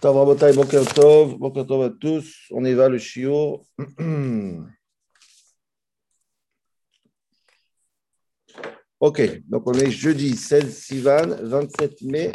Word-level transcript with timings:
Tov, 0.00 0.16
Rabotai, 0.16 0.52
Boker 0.52 0.84
Tov, 1.66 1.82
à 1.82 1.90
tous. 1.90 2.46
On 2.52 2.64
y 2.64 2.72
va, 2.72 2.88
le 2.88 2.98
chiot. 2.98 3.64
ok, 9.00 9.42
donc 9.48 9.66
on 9.66 9.72
est 9.72 9.90
jeudi 9.90 10.36
16 10.36 10.72
Sivan, 10.72 11.36
27 11.42 12.02
mai, 12.02 12.30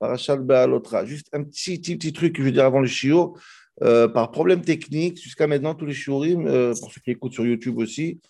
Parashat 0.00 0.38
Be'alotra. 0.38 1.04
Juste 1.06 1.28
un 1.32 1.44
petit, 1.44 1.78
petit, 1.78 2.12
truc 2.12 2.32
que 2.32 2.42
je 2.42 2.46
veux 2.46 2.52
dire 2.52 2.64
avant 2.64 2.80
le 2.80 2.88
chiot. 2.88 3.36
Euh, 3.84 4.08
par 4.08 4.32
problème 4.32 4.62
technique, 4.62 5.22
jusqu'à 5.22 5.46
maintenant, 5.46 5.76
tous 5.76 5.86
les 5.86 5.94
shiurim, 5.94 6.48
euh, 6.48 6.74
pour 6.80 6.92
ceux 6.92 7.00
qui 7.00 7.12
écoutent 7.12 7.34
sur 7.34 7.46
YouTube 7.46 7.78
aussi, 7.78 8.20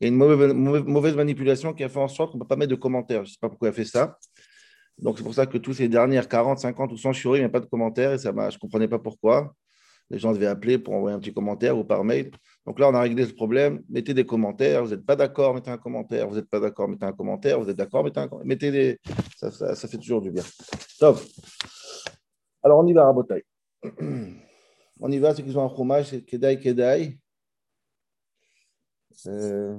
il 0.00 0.04
y 0.04 0.06
a 0.06 0.08
une 0.08 0.16
mauvaise 0.16 1.14
manipulation 1.14 1.72
qui 1.72 1.82
a 1.82 1.88
fait 1.88 1.98
en 1.98 2.08
sorte 2.08 2.32
qu'on 2.32 2.38
ne 2.38 2.42
peut 2.42 2.48
pas 2.48 2.56
mettre 2.56 2.72
de 2.72 2.76
commentaires. 2.76 3.24
Je 3.24 3.30
ne 3.30 3.32
sais 3.32 3.38
pas 3.40 3.48
pourquoi 3.48 3.68
elle 3.68 3.74
a 3.74 3.76
fait 3.76 3.86
ça. 3.86 4.18
Donc, 4.98 5.18
c'est 5.18 5.24
pour 5.24 5.34
ça 5.34 5.46
que 5.46 5.58
tous 5.58 5.74
ces 5.74 5.88
dernières 5.88 6.28
40, 6.28 6.58
50 6.58 6.92
ou 6.92 6.96
100 6.96 7.12
shiurim, 7.12 7.38
il 7.38 7.40
n'y 7.40 7.46
a 7.46 7.48
pas 7.48 7.60
de 7.60 7.66
commentaires 7.66 8.12
et 8.12 8.18
ça 8.18 8.32
je 8.32 8.56
ne 8.56 8.60
comprenais 8.60 8.88
pas 8.88 8.98
pourquoi. 8.98 9.54
Les 10.10 10.18
gens 10.18 10.32
devaient 10.32 10.46
appeler 10.46 10.78
pour 10.78 10.92
envoyer 10.94 11.16
un 11.16 11.20
petit 11.20 11.32
commentaire 11.32 11.76
ou 11.78 11.84
par 11.84 12.04
mail. 12.04 12.30
Donc 12.66 12.78
là, 12.78 12.88
on 12.88 12.94
a 12.94 13.00
réglé 13.00 13.24
ce 13.24 13.32
problème. 13.32 13.82
Mettez 13.88 14.12
des 14.12 14.26
commentaires. 14.26 14.84
Vous 14.84 14.90
n'êtes 14.90 15.06
pas 15.06 15.16
d'accord, 15.16 15.54
mettez 15.54 15.70
un 15.70 15.78
commentaire. 15.78 16.28
Vous 16.28 16.34
n'êtes 16.34 16.50
pas 16.50 16.60
d'accord, 16.60 16.86
mettez 16.86 17.06
un 17.06 17.12
commentaire. 17.12 17.58
Vous 17.58 17.70
êtes 17.70 17.76
d'accord, 17.76 18.04
mettez 18.04 18.20
un 18.20 18.28
commentaire. 18.28 18.46
Mettez 18.46 18.70
des. 18.70 18.98
Ça, 19.36 19.74
fait 19.74 19.96
toujours 19.96 20.20
du 20.20 20.30
bien. 20.30 20.42
Top. 20.98 21.18
Alors, 22.62 22.80
on 22.80 22.86
y 22.86 22.92
va, 22.92 23.06
Rabotai. 23.06 23.44
On 25.04 25.10
y 25.10 25.18
va, 25.18 25.34
ceux 25.34 25.42
qui 25.42 25.56
ont 25.56 25.64
un 25.64 25.68
fromage, 25.68 26.10
c'est 26.10 26.22
Kedai 26.22 26.60
Kedai. 26.60 27.18
Euh... 29.26 29.76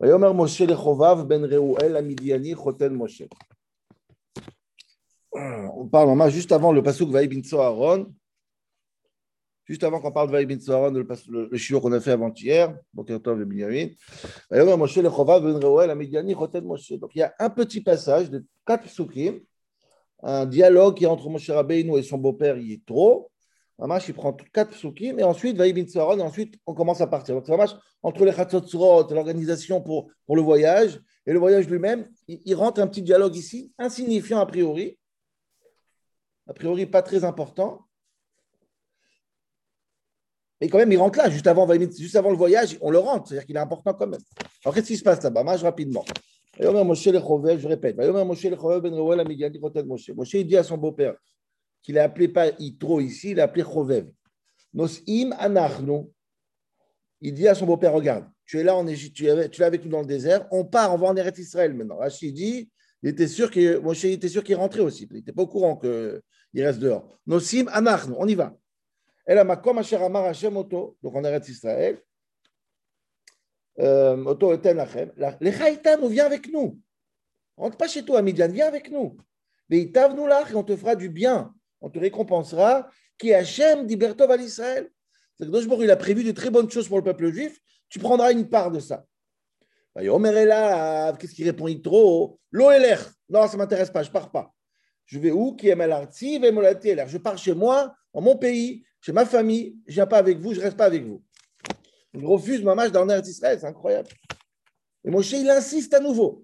ויאמר 0.00 0.32
משה 0.32 0.66
לחובב 0.66 1.16
בן 1.28 1.44
ראואל 1.44 1.96
המדיאני 1.96 2.54
חותן 2.54 2.94
משה. 2.94 3.24
On 5.36 5.86
parle 5.88 6.06
vraiment 6.08 6.28
juste 6.28 6.52
avant 6.52 6.72
le 6.72 6.82
pasuk 6.82 7.10
Vaï 7.10 7.26
bin 7.26 7.40
Aaron, 7.58 8.06
juste 9.64 9.82
avant 9.82 10.00
qu'on 10.00 10.12
parle 10.12 10.28
de 10.28 10.32
Vaï 10.32 10.46
bin 10.46 10.58
Aaron, 10.68 10.92
le, 10.92 11.06
le, 11.28 11.48
le 11.50 11.56
shiur 11.56 11.80
qu'on 11.80 11.92
a 11.92 12.00
fait 12.00 12.12
avant-hier, 12.12 12.76
Boker 12.92 13.20
Tov 13.20 13.40
et 13.42 13.44
Binyamin. 13.44 13.88
ויאמר 14.50 14.76
משה 14.76 15.02
לחובב 15.02 15.40
בן 15.42 15.62
ראואל 15.62 15.90
המדיאני 15.90 16.34
חותן 16.34 16.64
משה. 16.64 16.94
Donc 16.96 17.14
il 17.14 17.18
y 17.18 17.22
a 17.22 17.34
un 17.38 17.50
petit 17.50 17.80
passage 17.80 18.30
de 18.30 18.44
quatre 18.64 18.84
psukim, 18.84 19.40
un 20.22 20.46
dialogue 20.46 20.96
qui 20.96 21.04
est 21.04 21.08
entre 21.08 21.28
Moshe 21.28 21.50
Rabbeinu 21.50 21.98
et 21.98 22.02
son 22.02 22.18
beau-père 22.18 22.56
Yitro. 22.56 23.30
Ramash, 23.79 24.09
il 24.09 24.13
prend 24.13 24.33
quatre 24.33 24.71
psukim 24.71 25.19
et 25.19 25.23
ensuite 25.23 25.55
Vaï 25.55 25.71
bin 25.71 25.85
Aaron, 25.95 26.17
et 26.17 26.21
ensuite 26.21 26.55
on 26.65 26.73
commence 26.73 26.99
à 26.99 27.07
partir. 27.07 27.35
Donc 27.35 27.47
Ramash, 27.47 27.71
entre 28.03 28.25
les 28.25 28.33
Chatzotzrot, 28.33 29.07
l'organisation 29.13 29.81
pour, 29.81 30.11
pour 30.25 30.35
le 30.35 30.41
voyage 30.41 30.99
et 31.25 31.31
le 31.31 31.39
voyage 31.39 31.69
lui-même, 31.69 32.09
il, 32.27 32.55
rentre 32.55 32.81
un 32.81 32.87
petit 32.87 33.01
dialogue 33.01 33.35
ici, 33.35 33.71
insignifiant 33.77 34.39
a 34.39 34.45
priori, 34.45 34.99
a 36.47 36.53
priori 36.53 36.85
pas 36.85 37.01
très 37.01 37.23
important. 37.23 37.85
Mais 40.59 40.67
quand 40.67 40.79
même, 40.79 40.91
il 40.91 40.97
rentre 40.97 41.19
là, 41.19 41.29
juste 41.29 41.47
avant, 41.47 41.65
juste 41.73 42.17
avant 42.17 42.31
le 42.31 42.37
voyage, 42.37 42.77
on 42.81 42.91
le 42.91 42.97
rentre, 42.97 43.29
c'est-à-dire 43.29 43.45
qu'il 43.45 43.55
est 43.55 43.59
important 43.59 43.93
quand 43.93 44.07
même. 44.07 44.19
Alors 44.65 44.75
qu'est-ce 44.75 44.87
qui 44.87 44.97
se 44.97 45.03
passe 45.03 45.23
là-bas? 45.23 45.45
Mage 45.45 45.63
rapidement. 45.63 46.03
Je 46.59 47.67
répète. 47.67 47.95
Moshe, 47.95 48.43
il 50.33 50.45
dit 50.45 50.57
à 50.57 50.63
son 50.63 50.77
beau-père, 50.77 51.15
qu'il 51.81 51.97
a 51.97 52.03
appelé 52.03 52.27
pas 52.27 52.49
Yitro 52.59 52.99
ici, 52.99 53.31
il 53.31 53.39
a 53.39 53.43
appelé 53.43 53.63
Chovev. 53.63 54.09
Nosim 54.73 55.33
anachnu. 55.37 56.05
Il 57.21 57.33
dit 57.33 57.47
à 57.47 57.55
son 57.55 57.65
beau-père, 57.65 57.93
regarde, 57.93 58.29
tu 58.45 58.59
es 58.59 58.63
là 58.63 58.75
en 58.75 58.87
Égypte, 58.87 59.15
tu 59.15 59.27
es, 59.27 59.61
avec 59.61 59.83
nous 59.83 59.91
dans 59.91 60.01
le 60.01 60.05
désert, 60.05 60.47
on 60.51 60.63
part, 60.65 60.93
on 60.93 60.97
va 60.97 61.07
en 61.07 61.15
Eretz 61.15 61.37
Israël 61.37 61.73
maintenant. 61.73 61.97
Rachid 61.97 62.33
dit, 62.33 62.69
il 63.03 63.09
était 63.09 63.27
sûr 63.27 63.51
qu'il, 63.51 63.79
Moshe 63.79 64.05
était 64.05 64.29
sûr 64.29 64.43
qu'il 64.43 64.55
rentrait 64.55 64.81
aussi. 64.81 65.07
Il 65.09 65.17
n'était 65.17 65.33
pas 65.33 65.43
au 65.43 65.47
courant 65.47 65.77
qu'il 65.77 66.21
reste 66.63 66.79
dehors. 66.79 67.19
Nosim 67.25 67.67
anachnu, 67.71 68.15
on 68.17 68.27
y 68.27 68.35
va. 68.35 68.55
Elle 69.25 69.37
a 69.37 69.43
makom 69.43 69.77
asher 69.77 69.97
amar 69.97 70.25
Hashem 70.25 70.55
oto, 70.57 70.97
donc 71.03 71.15
en 71.15 71.23
Eretz 71.23 71.49
Israël. 71.49 72.01
Oto 73.77 74.53
eten 74.53 74.77
lachem. 74.77 75.11
Lechaïtan, 75.39 76.07
viens 76.07 76.25
avec 76.25 76.51
nous. 76.51 76.79
Rentre 77.55 77.77
pas 77.77 77.87
chez 77.87 78.03
toi, 78.03 78.21
Midian, 78.21 78.47
viens 78.49 78.67
avec 78.67 78.89
nous. 78.89 79.17
Mais 79.69 79.91
nous 80.15 80.27
là 80.27 80.43
et 80.49 80.55
on 80.55 80.63
te 80.63 80.75
fera 80.75 80.95
du 80.95 81.09
bien 81.09 81.53
on 81.81 81.89
te 81.89 81.99
récompensera, 81.99 82.89
qui 83.17 83.33
Hachem 83.33 83.85
d'Ibertov 83.85 84.31
à 84.31 84.37
l'Israël. 84.37 84.89
C'est 85.37 85.49
que 85.49 85.83
il 85.83 85.91
a 85.91 85.95
prévu 85.95 86.23
de 86.23 86.31
très 86.31 86.49
bonnes 86.49 86.69
choses 86.69 86.87
pour 86.87 86.97
le 86.97 87.03
peuple 87.03 87.31
juif, 87.31 87.59
tu 87.89 87.99
prendras 87.99 88.31
une 88.31 88.49
part 88.49 88.71
de 88.71 88.79
ça. 88.79 89.05
Qu'est-ce 89.95 91.33
qu'il 91.33 91.45
répond 91.45 91.67
Yitro? 91.67 92.39
L'Oeler. 92.51 92.97
Non, 93.29 93.47
ça 93.47 93.53
ne 93.53 93.57
m'intéresse 93.59 93.89
pas, 93.89 94.03
je 94.03 94.09
ne 94.09 94.13
pars 94.13 94.31
pas. 94.31 94.53
Je 95.05 95.17
vais 95.19 95.31
où? 95.31 95.55
Qui 95.55 95.69
Je 95.69 97.17
pars 97.17 97.37
chez 97.37 97.53
moi, 97.53 97.95
dans 98.13 98.21
mon 98.21 98.37
pays, 98.37 98.83
chez 99.01 99.11
ma 99.11 99.25
famille, 99.25 99.77
je 99.85 99.91
ne 99.91 99.95
viens 99.95 100.07
pas 100.07 100.17
avec 100.17 100.39
vous, 100.39 100.53
je 100.53 100.59
ne 100.59 100.65
reste 100.65 100.77
pas 100.77 100.85
avec 100.85 101.03
vous. 101.03 101.23
Il 102.13 102.25
refuse 102.25 102.63
ma 102.63 102.75
marche 102.75 102.91
dans 102.91 103.05
l'Eretz 103.05 103.27
Israël, 103.27 103.57
c'est 103.59 103.67
incroyable. 103.67 104.09
Et 105.03 105.09
Moshe, 105.09 105.31
il 105.31 105.49
insiste 105.49 105.93
à 105.93 105.99
nouveau. 105.99 106.43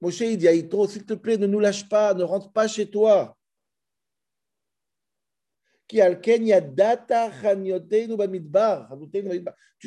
Moshe, 0.00 0.22
dit 0.22 0.46
s'il 0.46 1.04
te 1.04 1.14
plaît, 1.14 1.36
ne 1.36 1.46
nous 1.46 1.60
lâche 1.60 1.88
pas, 1.88 2.14
ne 2.14 2.22
rentre 2.22 2.52
pas 2.52 2.68
chez 2.68 2.88
toi. 2.88 3.36
Tu 5.88 5.96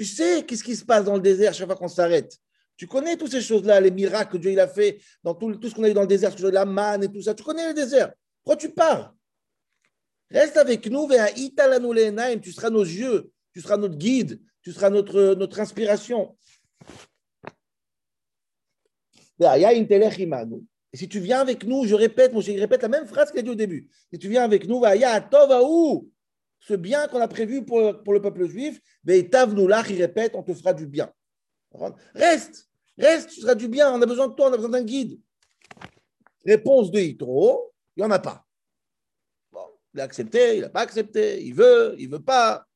sais 0.05 0.45
qu'est-ce 0.45 0.63
qui 0.63 0.75
se 0.75 0.83
passe 0.83 1.05
dans 1.05 1.15
le 1.15 1.21
désert 1.21 1.53
chaque 1.53 1.67
fois 1.67 1.75
qu'on 1.75 1.87
s'arrête. 1.87 2.37
Tu 2.75 2.87
connais 2.87 3.15
toutes 3.15 3.31
ces 3.31 3.41
choses-là, 3.41 3.79
les 3.79 3.91
miracles 3.91 4.31
que 4.33 4.37
Dieu 4.37 4.51
il 4.51 4.59
a 4.59 4.67
fait, 4.67 4.99
dans 5.23 5.35
tout, 5.35 5.53
ce 5.61 5.75
qu'on 5.75 5.83
a 5.83 5.89
eu 5.89 5.93
dans 5.93 6.01
le 6.01 6.07
désert, 6.07 6.33
la 6.39 6.65
manne 6.65 7.03
et 7.03 7.11
tout 7.11 7.21
ça. 7.21 7.35
Tu 7.35 7.43
connais 7.43 7.67
le 7.67 7.75
désert. 7.75 8.11
Pourquoi 8.43 8.57
tu 8.57 8.69
pars? 8.69 9.13
Reste 10.31 10.57
avec 10.57 10.87
nous, 10.87 11.07
tu 11.07 12.51
seras 12.51 12.69
nos 12.71 12.83
yeux, 12.83 13.31
tu 13.53 13.61
seras 13.61 13.77
notre 13.77 13.97
guide, 13.97 14.41
tu 14.63 14.71
seras 14.71 14.89
notre 14.89 15.59
inspiration. 15.59 16.35
Et 20.93 20.97
si 20.97 21.07
tu 21.07 21.19
viens 21.19 21.39
avec 21.39 21.63
nous, 21.63 21.85
je 21.85 21.95
répète, 21.95 22.31
je 22.39 22.59
répète 22.59 22.81
la 22.81 22.89
même 22.89 23.07
phrase 23.07 23.31
qu'il 23.31 23.39
a 23.39 23.43
dit 23.43 23.49
au 23.49 23.55
début. 23.55 23.89
Si 24.11 24.19
tu 24.19 24.29
viens 24.29 24.43
avec 24.43 24.67
nous, 24.67 24.83
ce 26.59 26.73
bien 26.75 27.07
qu'on 27.07 27.19
a 27.19 27.27
prévu 27.27 27.65
pour, 27.65 28.03
pour 28.03 28.13
le 28.13 28.21
peuple 28.21 28.47
juif, 28.47 28.79
il 29.07 29.29
répète, 29.97 30.35
on 30.35 30.43
te 30.43 30.53
fera 30.53 30.73
du 30.73 30.85
bien. 30.85 31.11
Reste, 32.13 32.69
reste, 32.97 33.29
tu 33.29 33.41
seras 33.41 33.55
du 33.55 33.67
bien, 33.67 33.91
on 33.93 34.01
a 34.01 34.05
besoin 34.05 34.27
de 34.27 34.33
toi, 34.33 34.49
on 34.49 34.53
a 34.53 34.57
besoin 34.57 34.69
d'un 34.69 34.83
guide. 34.83 35.19
Réponse 36.45 36.91
de 36.91 36.99
Yitro, 36.99 37.73
il 37.95 38.01
n'y 38.01 38.05
en 38.07 38.11
a 38.11 38.19
pas. 38.19 38.45
Bon, 39.51 39.65
il 39.93 40.01
a 40.01 40.03
accepté, 40.03 40.57
il 40.57 40.61
n'a 40.61 40.69
pas 40.69 40.81
accepté, 40.81 41.41
il 41.43 41.53
veut, 41.53 41.95
il 41.97 42.09
ne 42.09 42.15
veut 42.17 42.23
pas. 42.23 42.67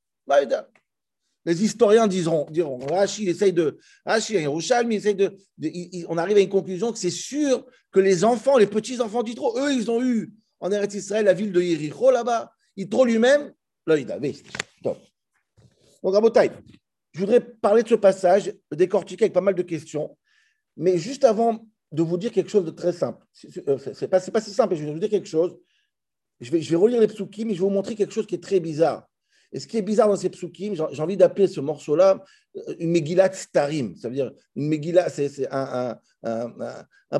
Les 1.46 1.64
historiens 1.64 2.08
diront, 2.08 2.48
diront 2.50 2.80
essaye 3.04 3.54
de, 3.54 3.78
Rashi, 4.06 4.34
Yerushalmi 4.34 4.96
essaye 4.96 5.14
de, 5.14 5.38
de 5.60 5.72
on 6.08 6.18
arrive 6.18 6.38
à 6.38 6.40
une 6.40 6.50
conclusion 6.50 6.92
que 6.92 6.98
c'est 6.98 7.12
sûr 7.12 7.66
que 7.92 8.00
les 8.00 8.24
enfants, 8.24 8.58
les 8.58 8.66
petits-enfants 8.66 9.22
d'Itro, 9.22 9.58
eux, 9.60 9.72
ils 9.72 9.92
ont 9.92 10.04
eu 10.04 10.34
en 10.60 10.72
Eretz 10.72 10.96
Israël 10.96 11.26
la 11.26 11.34
ville 11.34 11.52
de 11.52 11.62
Yericho 11.62 12.10
là-bas. 12.10 12.52
Yitro 12.76 13.06
lui-même, 13.06 13.54
là, 13.86 13.98
il 13.98 14.12
avait. 14.12 14.34
Top. 14.84 14.98
Donc, 16.04 16.36
à 16.36 16.46
je 17.14 17.20
voudrais 17.22 17.40
parler 17.40 17.84
de 17.84 17.88
ce 17.88 17.96
passage, 17.96 18.54
décortiquer 18.74 19.26
avec 19.26 19.34
pas 19.34 19.42
mal 19.42 19.56
de 19.56 19.62
questions, 19.62 20.18
mais 20.76 20.98
juste 20.98 21.24
avant 21.24 21.66
de 21.92 22.04
vous 22.04 22.18
dire 22.18 22.32
quelque 22.32 22.50
chose 22.50 22.66
de 22.66 22.72
très 22.72 22.92
simple, 22.92 23.26
c'est 23.34 24.10
pas, 24.10 24.20
pas 24.20 24.42
si 24.42 24.52
simple, 24.52 24.76
je 24.76 24.84
vais 24.84 24.92
vous 24.92 25.00
dire 25.00 25.10
quelque 25.10 25.30
chose. 25.30 25.58
Je 26.42 26.52
vais, 26.52 26.62
je 26.62 26.70
vais 26.70 26.76
relire 26.76 27.00
les 27.00 27.08
psukim, 27.08 27.48
mais 27.48 27.54
je 27.54 27.60
vais 27.60 27.66
vous 27.66 27.74
montrer 27.74 27.96
quelque 27.96 28.12
chose 28.12 28.28
qui 28.28 28.36
est 28.36 28.44
très 28.44 28.60
bizarre. 28.60 29.08
Et 29.52 29.60
ce 29.60 29.68
qui 29.68 29.78
est 29.78 29.82
bizarre 29.82 30.08
dans 30.08 30.16
ces 30.16 30.30
psukim, 30.30 30.74
j'ai 30.74 31.02
envie 31.02 31.18
d'appeler 31.18 31.48
ce 31.48 31.60
morceau-là 31.60 32.24
euh, 32.56 32.76
une 32.80 32.92
Megillat 32.92 33.34
Starim. 33.34 33.96
Ça 33.96 34.10
veut 34.10 34.16
dire 34.16 34.32
une 34.56 34.68
Megillah, 34.68 35.10
c'est 35.10 35.48
un, 35.52 35.98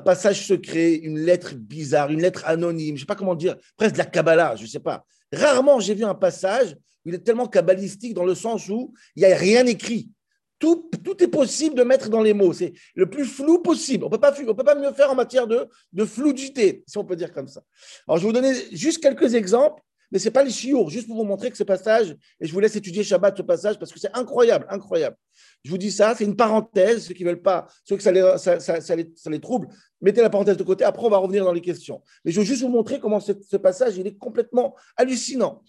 passage 0.04 0.46
secret, 0.46 0.96
une 0.96 1.20
lettre 1.20 1.56
bizarre, 1.56 2.12
une 2.12 2.22
lettre 2.22 2.44
anonyme, 2.46 2.90
je 2.90 2.94
ne 2.94 3.00
sais 3.00 3.06
pas 3.06 3.16
comment 3.16 3.36
dire, 3.36 3.56
presque 3.78 3.94
de 3.94 4.00
la 4.00 4.06
Kabbalah, 4.06 4.56
je 4.56 4.64
ne 4.64 4.68
sais 4.68 4.80
pas. 4.80 5.06
Rarement 5.32 5.80
j'ai 5.80 5.94
vu 5.94 6.04
un 6.04 6.16
passage 6.16 6.76
où 7.06 7.10
il 7.10 7.16
est 7.16 7.20
tellement 7.20 7.48
kabbalistique 7.48 8.14
dans 8.14 8.26
le 8.26 8.36
sens 8.36 8.68
où 8.70 8.94
il 9.16 9.26
n'y 9.26 9.32
a 9.32 9.36
rien 9.36 9.66
écrit. 9.66 10.10
Tout, 10.58 10.90
tout, 11.04 11.22
est 11.22 11.28
possible 11.28 11.76
de 11.76 11.84
mettre 11.84 12.10
dans 12.10 12.22
les 12.22 12.34
mots. 12.34 12.54
C'est 12.54 12.74
le 12.96 13.10
plus 13.10 13.26
flou 13.26 13.60
possible. 13.60 14.06
On 14.06 14.10
ne 14.10 14.54
peut 14.54 14.64
pas 14.64 14.76
mieux 14.76 14.94
faire 14.94 15.12
en 15.12 15.16
matière 15.16 15.48
de, 15.48 15.68
de 15.92 16.06
fluidité, 16.06 16.84
si 16.88 16.98
on 16.98 17.04
peut 17.04 17.18
dire 17.18 17.34
comme 17.34 17.50
ça. 17.50 17.62
Alors, 18.08 18.18
je 18.18 18.24
vais 18.24 18.28
vous 18.28 18.34
donner 18.34 18.54
juste 18.72 19.04
quelques 19.04 19.36
exemples 19.36 19.84
mais 20.16 20.20
ce 20.20 20.30
pas 20.30 20.46
les 20.46 20.50
chiours, 20.50 20.90
juste 20.90 21.08
pour 21.08 21.18
vous 21.18 21.26
montrer 21.26 21.52
que 21.52 21.58
ce 21.58 21.66
passage, 21.66 22.16
et 22.40 22.48
je 22.48 22.54
vous 22.54 22.62
laisse 22.62 22.78
étudier 22.78 23.04
Shabbat 23.04 23.36
ce 23.36 23.42
passage 23.42 23.78
parce 23.78 23.92
que 23.92 24.00
c'est 24.00 24.16
incroyable, 24.16 24.66
incroyable. 24.70 25.18
Je 25.66 25.70
vous 25.70 25.78
dis 25.78 25.92
ça, 25.92 26.16
c'est 26.18 26.24
une 26.24 26.38
parenthèse, 26.38 27.08
ceux 27.08 27.14
qui 27.14 27.26
veulent 27.26 27.42
pas, 27.42 27.68
ceux 27.84 27.98
que 27.98 28.02
ça 28.02 28.14
les, 28.14 28.22
ça, 28.38 28.96
les, 28.96 29.12
ça 29.14 29.30
les, 29.30 29.40
trouble, 29.42 29.68
mettez 30.00 30.22
la 30.22 30.30
parenthèse 30.30 30.56
de 30.56 30.64
côté, 30.64 30.86
après 30.86 31.06
on 31.06 31.10
va 31.10 31.18
revenir 31.18 31.44
dans 31.44 31.52
les 31.52 31.60
questions. 31.60 32.02
Mais 32.24 32.32
je 32.32 32.40
veux 32.40 32.46
juste 32.46 32.62
vous 32.62 32.70
montrer 32.70 33.02
comment 33.02 33.20
ce, 33.20 33.58
passage, 33.58 33.98
il 33.98 34.08
est 34.08 34.16
complètement 34.16 34.74
hallucinant. 34.96 35.62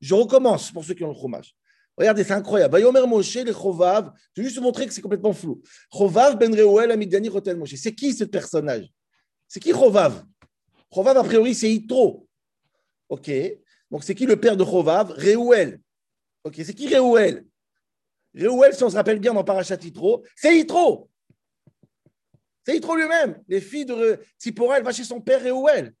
Je 0.00 0.14
recommence 0.14 0.70
pour 0.70 0.84
ceux 0.84 0.94
qui 0.94 1.02
ont 1.02 1.08
le 1.08 1.14
fromage. 1.14 1.56
Regardez, 1.96 2.22
c'est 2.22 2.34
incroyable. 2.34 2.74
Vayomer 2.74 3.08
Moshe, 3.08 3.34
les 3.34 3.52
Chovav, 3.52 4.12
je 4.36 4.42
vais 4.42 4.46
juste 4.46 4.58
vous 4.58 4.64
montrer 4.64 4.86
que 4.86 4.94
c'est 4.94 5.02
complètement 5.02 5.32
flou. 5.32 5.60
Chovav 5.92 6.38
ben 6.38 6.54
Reuel, 6.54 6.92
Amidiani, 6.92 7.28
Rotel 7.28 7.56
Moshe. 7.56 7.74
C'est 7.74 7.92
qui 7.92 8.12
ce 8.12 8.22
personnage? 8.22 8.88
C'est 9.48 9.58
qui 9.58 9.72
Chovav? 9.72 10.22
Chovav, 10.94 11.16
a 11.16 11.24
priori, 11.24 11.56
c'est 11.56 11.68
Yitro. 11.68 12.28
Ok. 13.12 13.30
Donc, 13.90 14.04
c'est 14.04 14.14
qui 14.14 14.24
le 14.24 14.40
père 14.40 14.56
de 14.56 14.64
Chovav 14.64 15.10
Reuel. 15.10 15.78
Ok. 16.44 16.54
C'est 16.64 16.72
qui 16.72 16.88
Reuel? 16.96 17.44
Reuel, 18.34 18.74
si 18.74 18.82
on 18.84 18.88
se 18.88 18.96
rappelle 18.96 19.18
bien 19.18 19.34
dans 19.34 19.44
Parachat 19.44 19.76
Yitro, 19.76 20.24
c'est 20.34 20.56
Yitro. 20.56 21.10
C'est 22.64 22.74
Yitro 22.74 22.96
lui-même. 22.96 23.42
Les 23.48 23.60
filles 23.60 23.84
de 23.84 24.18
Tzipora, 24.38 24.78
elle 24.78 24.84
va 24.84 24.92
chez 24.92 25.04
son 25.04 25.20
père 25.20 25.42
Reuel. 25.42 25.92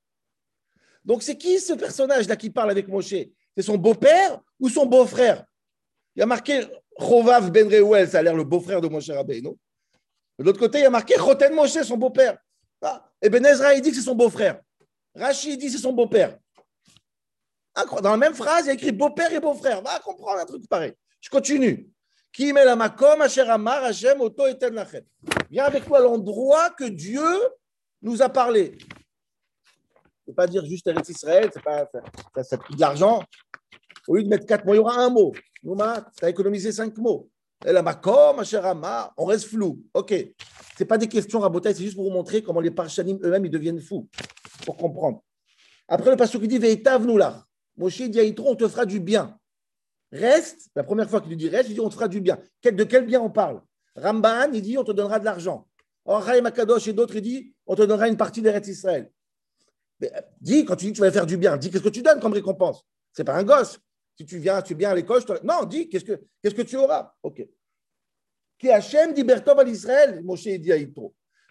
Donc, 1.04 1.22
c'est 1.22 1.36
qui 1.36 1.60
ce 1.60 1.74
personnage-là 1.74 2.34
qui 2.34 2.48
parle 2.48 2.70
avec 2.70 2.88
Moshe? 2.88 3.26
C'est 3.54 3.62
son 3.62 3.76
beau-père 3.76 4.40
ou 4.58 4.70
son 4.70 4.86
beau-frère? 4.86 5.44
Il 6.16 6.20
y 6.20 6.22
a 6.22 6.26
marqué 6.26 6.62
Chovav 6.98 7.50
ben 7.50 7.68
Reuel, 7.68 8.08
ça 8.08 8.20
a 8.20 8.22
l'air 8.22 8.34
le 8.34 8.44
beau-frère 8.44 8.80
de 8.80 8.88
Moshe 8.88 9.10
Rabbeinu. 9.10 9.50
De 10.38 10.44
l'autre 10.44 10.58
côté, 10.58 10.78
il 10.78 10.82
y 10.84 10.86
a 10.86 10.90
marqué 10.90 11.16
Choten 11.16 11.52
Moshe, 11.52 11.82
son 11.82 11.98
beau-père. 11.98 12.38
Ah, 12.80 13.06
et 13.20 13.28
Ben 13.28 13.44
Ezra, 13.44 13.74
il 13.74 13.82
dit 13.82 13.90
que 13.90 13.96
c'est 13.96 14.02
son 14.02 14.14
beau-frère. 14.14 14.62
Rachid 15.14 15.60
dit 15.60 15.66
que 15.66 15.72
c'est 15.72 15.78
son 15.78 15.92
beau-père. 15.92 16.38
Dans 18.02 18.10
la 18.10 18.16
même 18.16 18.34
phrase, 18.34 18.64
il 18.64 18.68
y 18.68 18.70
a 18.70 18.74
écrit 18.74 18.92
beau-père 18.92 19.32
et 19.32 19.40
beau-frère. 19.40 19.82
Va 19.82 19.98
comprendre 20.00 20.40
un 20.40 20.44
truc 20.44 20.68
pareil. 20.68 20.92
Je 21.20 21.30
continue. 21.30 21.88
Qui 22.32 22.52
met 22.52 22.64
la 22.64 22.76
makom, 22.76 23.22
Amar, 23.48 23.84
Hashem, 23.84 24.20
Oto, 24.20 24.44
Lachem. 24.72 25.04
Viens 25.50 25.64
avec 25.64 25.86
moi 25.88 25.98
à 25.98 26.02
l'endroit 26.02 26.70
que 26.70 26.84
Dieu 26.84 27.22
nous 28.00 28.22
a 28.22 28.28
parlé 28.28 28.76
ne 30.26 30.32
pas 30.32 30.46
dire 30.46 30.64
juste 30.64 30.86
Eretz 30.86 31.08
Israël, 31.08 31.50
c'est 31.52 31.62
pas, 31.62 31.88
ça, 32.34 32.44
ça, 32.44 32.56
coûte 32.56 32.76
de 32.76 32.80
l'argent. 32.80 33.22
Au 34.08 34.16
lieu 34.16 34.22
de 34.22 34.28
mettre 34.28 34.46
quatre 34.46 34.64
mots, 34.64 34.74
il 34.74 34.76
y 34.76 34.80
aura 34.80 34.96
un 34.96 35.10
mot. 35.10 35.32
tu 35.62 36.24
as 36.24 36.30
économisé 36.30 36.72
cinq 36.72 36.96
mots. 36.98 37.28
Et 37.64 37.72
la 37.72 37.82
makom, 37.82 38.42
ma 38.76 39.12
on 39.16 39.24
reste 39.24 39.46
flou. 39.46 39.82
Ok. 39.94 40.14
Ce 40.76 40.84
pas 40.84 40.98
des 40.98 41.08
questions 41.08 41.38
rabotailles, 41.38 41.74
c'est 41.74 41.84
juste 41.84 41.94
pour 41.94 42.04
vous 42.04 42.10
montrer 42.10 42.42
comment 42.42 42.60
les 42.60 42.70
parchanim 42.70 43.18
eux-mêmes, 43.22 43.44
ils 43.44 43.50
deviennent 43.50 43.80
fous, 43.80 44.08
pour 44.64 44.76
comprendre. 44.76 45.22
Après, 45.86 46.10
le 46.10 46.16
pasteur 46.16 46.40
qui 46.40 46.48
dit 46.48 46.58
Veitav 46.58 47.06
là. 47.16 47.44
Moshe 47.76 48.02
dit 48.02 48.34
on 48.38 48.54
te 48.54 48.68
fera 48.68 48.86
du 48.86 49.00
bien. 49.00 49.38
Reste, 50.10 50.70
la 50.74 50.84
première 50.84 51.08
fois 51.08 51.20
qu'il 51.20 51.30
lui 51.30 51.36
dit 51.36 51.48
reste, 51.48 51.70
il 51.70 51.74
dit 51.74 51.80
on 51.80 51.88
te 51.88 51.94
fera 51.94 52.08
du 52.08 52.20
bien. 52.20 52.38
De 52.64 52.84
quel 52.84 53.06
bien 53.06 53.20
on 53.20 53.30
parle? 53.30 53.62
Ramban, 53.96 54.52
il 54.52 54.62
dit 54.62 54.76
on 54.76 54.84
te 54.84 54.92
donnera 54.92 55.18
de 55.18 55.24
l'argent. 55.24 55.68
Or, 56.04 56.28
et 56.30 56.40
d'autres, 56.94 57.16
il 57.16 57.22
dit 57.22 57.54
on 57.66 57.74
te 57.74 57.82
donnera 57.82 58.08
une 58.08 58.16
partie 58.16 58.42
d'Eretz 58.42 58.68
Israël. 58.68 59.10
Euh, 60.02 60.08
dis, 60.40 60.64
quand 60.64 60.76
tu 60.76 60.86
dis 60.86 60.92
que 60.92 60.96
tu 60.96 61.02
vas 61.02 61.12
faire 61.12 61.26
du 61.26 61.36
bien, 61.36 61.56
dis 61.56 61.70
qu'est-ce 61.70 61.82
que 61.82 61.88
tu 61.88 62.02
donnes 62.02 62.20
comme 62.20 62.32
récompense? 62.32 62.84
C'est 63.12 63.24
pas 63.24 63.34
un 63.34 63.44
gosse. 63.44 63.78
Si 64.18 64.26
tu 64.26 64.38
viens, 64.38 64.60
tu 64.60 64.74
viens 64.74 64.90
à 64.90 64.94
l'école, 64.94 65.22
non, 65.44 65.64
dis 65.64 65.88
qu'est-ce 65.88 66.04
que, 66.04 66.18
que 66.42 66.62
tu 66.62 66.76
auras? 66.76 67.14
Ok. 67.22 67.46
Qui 68.58 68.70
Hachem 68.70 69.14
dit 69.14 69.24
Bertov 69.24 69.58
à 69.58 69.64
l'Israël, 69.64 70.22
Moshe 70.22 70.46
dit 70.46 70.72
à 70.72 70.78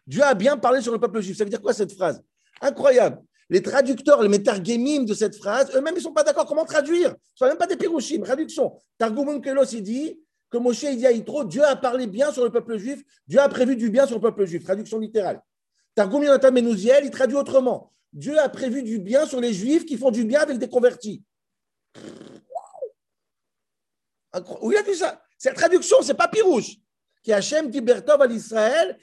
Dieu 0.07 0.23
a 0.23 0.33
bien 0.33 0.57
parlé 0.57 0.81
sur 0.81 0.91
le 0.91 0.99
peuple 0.99 1.21
juif. 1.21 1.37
Ça 1.37 1.43
veut 1.43 1.49
dire 1.49 1.61
quoi 1.61 1.73
cette 1.73 1.93
phrase? 1.93 2.23
Incroyable. 2.61 3.21
Les 3.51 3.61
traducteurs, 3.61 4.23
les 4.23 4.29
métargémim 4.29 5.03
de 5.03 5.13
cette 5.13 5.35
phrase, 5.35 5.75
eux-mêmes, 5.75 5.93
ils 5.95 5.97
ne 5.97 6.03
sont 6.03 6.13
pas 6.13 6.23
d'accord 6.23 6.45
comment 6.45 6.63
traduire. 6.63 7.09
Ce 7.09 7.13
ne 7.13 7.37
sont 7.37 7.45
même 7.47 7.57
pas 7.57 7.67
des 7.67 7.75
pirouchim, 7.75 8.21
traduction. 8.21 8.81
Targum 8.97 9.41
Kelos, 9.41 9.65
il 9.73 9.83
dit 9.83 10.21
que 10.49 10.57
Moshe 10.57 10.85
dit 10.85 11.05
à 11.05 11.11
Dieu 11.43 11.61
a 11.61 11.75
parlé 11.75 12.07
bien 12.07 12.31
sur 12.31 12.45
le 12.45 12.49
peuple 12.49 12.77
juif, 12.77 13.03
Dieu 13.27 13.39
a 13.39 13.49
prévu 13.49 13.75
du 13.75 13.89
bien 13.89 14.07
sur 14.07 14.15
le 14.15 14.21
peuple 14.21 14.45
juif. 14.45 14.63
Traduction 14.63 14.99
littérale. 14.99 15.41
Targum 15.95 16.23
Yonatan 16.23 16.53
Menouziel, 16.53 17.03
il 17.03 17.11
traduit 17.11 17.35
autrement. 17.35 17.91
Dieu 18.13 18.39
a 18.39 18.47
prévu 18.47 18.83
du 18.83 18.99
bien 18.99 19.25
sur 19.25 19.41
les 19.41 19.53
juifs 19.53 19.85
qui 19.85 19.97
font 19.97 20.11
du 20.11 20.23
bien 20.23 20.39
avec 20.39 20.57
des 20.57 20.69
convertis. 20.69 21.21
Où 24.61 24.71
il 24.71 24.77
a 24.77 24.81
vu 24.81 24.95
ça? 24.95 25.21
C'est 25.37 25.49
la 25.49 25.55
traduction, 25.55 25.97
c'est 26.01 26.13
pas 26.13 26.29
Pirouche. 26.29 26.77
À 27.29 28.27
l'Israël, 28.27 28.97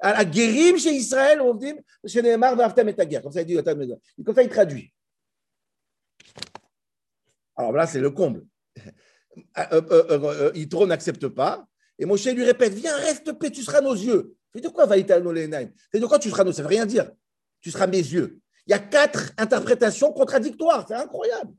à 0.00 0.12
la 0.12 0.24
guérim 0.24 0.78
chez 0.78 0.92
Israël, 0.92 1.40
on 1.40 1.54
dit, 1.54 1.74
chez 2.06 2.22
les 2.22 2.36
Mar 2.36 2.54
et 2.54 2.94
ta 2.94 3.04
guerre. 3.04 3.22
Comme 3.22 3.32
ça, 3.32 3.42
il 3.42 3.46
dit, 3.46 3.56
comme 4.24 4.34
ça, 4.34 4.42
il 4.42 4.48
traduit. 4.48 4.92
Alors 7.56 7.72
là, 7.72 7.86
c'est 7.86 8.00
le 8.00 8.10
comble. 8.10 8.44
Euh, 9.56 9.82
euh, 9.92 10.52
euh, 10.52 10.86
n'accepte 10.86 11.28
pas. 11.28 11.64
Et 11.96 12.04
Moshe 12.04 12.26
lui 12.26 12.42
répète 12.42 12.72
Viens, 12.72 12.96
reste 12.96 13.38
paix, 13.38 13.52
tu 13.52 13.62
seras 13.62 13.80
nos 13.80 13.94
yeux. 13.94 14.34
C'est 14.52 14.60
de 14.60 14.68
quoi 14.68 14.84
va 14.84 14.96
C'est 14.96 16.00
de 16.00 16.06
quoi 16.06 16.18
tu 16.18 16.28
seras 16.28 16.42
nos 16.42 16.50
Ça 16.50 16.62
ne 16.62 16.66
veut 16.66 16.74
rien 16.74 16.86
dire 16.86 17.08
tu 17.60 17.70
seras 17.70 17.86
mes 17.86 17.98
yeux. 17.98 18.40
Il 18.66 18.70
y 18.70 18.74
a 18.74 18.78
quatre 18.78 19.32
interprétations 19.38 20.12
contradictoires, 20.12 20.84
c'est 20.86 20.94
incroyable. 20.94 21.52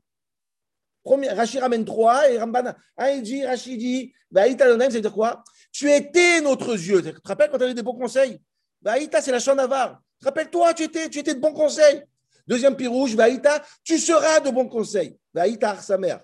Premier, 1.02 1.30
Rachid 1.30 1.60
ramène 1.60 1.84
trois 1.84 2.30
et 2.30 2.38
Ramban, 2.38 2.74
un 2.98 3.08
il 3.08 3.22
dit, 3.22 3.44
Rachid 3.44 3.78
dit, 3.78 4.12
Baïta 4.30 4.66
ça 4.66 4.88
veut 4.88 5.00
dire 5.00 5.12
quoi? 5.12 5.42
Tu 5.72 5.90
étais 5.90 6.40
notre 6.40 6.72
yeux. 6.72 7.02
Tu 7.02 7.12
te 7.12 7.28
rappelles 7.28 7.50
quand 7.50 7.58
tu 7.58 7.64
avais 7.64 7.74
des 7.74 7.82
bons 7.82 7.96
conseils? 7.96 8.40
Baïta, 8.82 9.20
c'est 9.20 9.32
la 9.32 9.40
chant 9.40 9.54
navarre. 9.54 10.00
Rappelle-toi, 10.22 10.74
tu 10.74 10.84
étais, 10.84 11.08
tu 11.08 11.18
étais 11.18 11.34
de 11.34 11.40
bons 11.40 11.52
conseils. 11.52 12.02
Deuxième 12.46 12.76
pirouge, 12.76 13.16
Baïta, 13.16 13.62
tu 13.84 13.98
seras 13.98 14.40
de 14.40 14.50
bons 14.50 14.68
conseils. 14.68 15.16
Baïta, 15.32 15.76
sa 15.76 15.98
mère. 15.98 16.20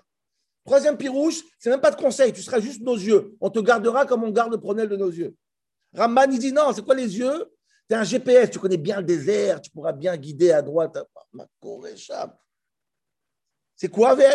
Troisième 0.67 0.97
pirouche, 0.97 1.43
c'est 1.57 1.69
même 1.69 1.79
pas 1.79 1.91
de 1.91 1.95
conseil, 1.95 2.33
tu 2.33 2.41
seras 2.41 2.59
juste 2.59 2.81
nos 2.81 2.97
yeux. 2.97 3.37
On 3.39 3.49
te 3.49 3.59
gardera 3.59 4.05
comme 4.05 4.25
on 4.25 4.31
garde 4.31 4.51
le 4.51 4.87
de 4.87 4.97
nos 4.97 5.09
yeux. 5.09 5.33
Ramban, 5.93 6.29
il 6.29 6.39
dit 6.39 6.51
non, 6.51 6.73
c'est 6.73 6.83
quoi 6.83 6.93
les 6.93 7.17
yeux? 7.17 7.45
Tu 7.89 7.95
es 7.95 7.97
un 7.97 8.03
GPS, 8.03 8.49
tu 8.49 8.59
connais 8.59 8.75
bien 8.75 8.97
le 8.97 9.05
désert, 9.05 9.61
tu 9.61 9.71
pourras 9.71 9.93
bien 9.93 10.17
guider 10.17 10.51
à 10.51 10.61
droite. 10.61 10.97
C'est 13.77 13.87
quoi 13.87 14.13
vers 14.15 14.33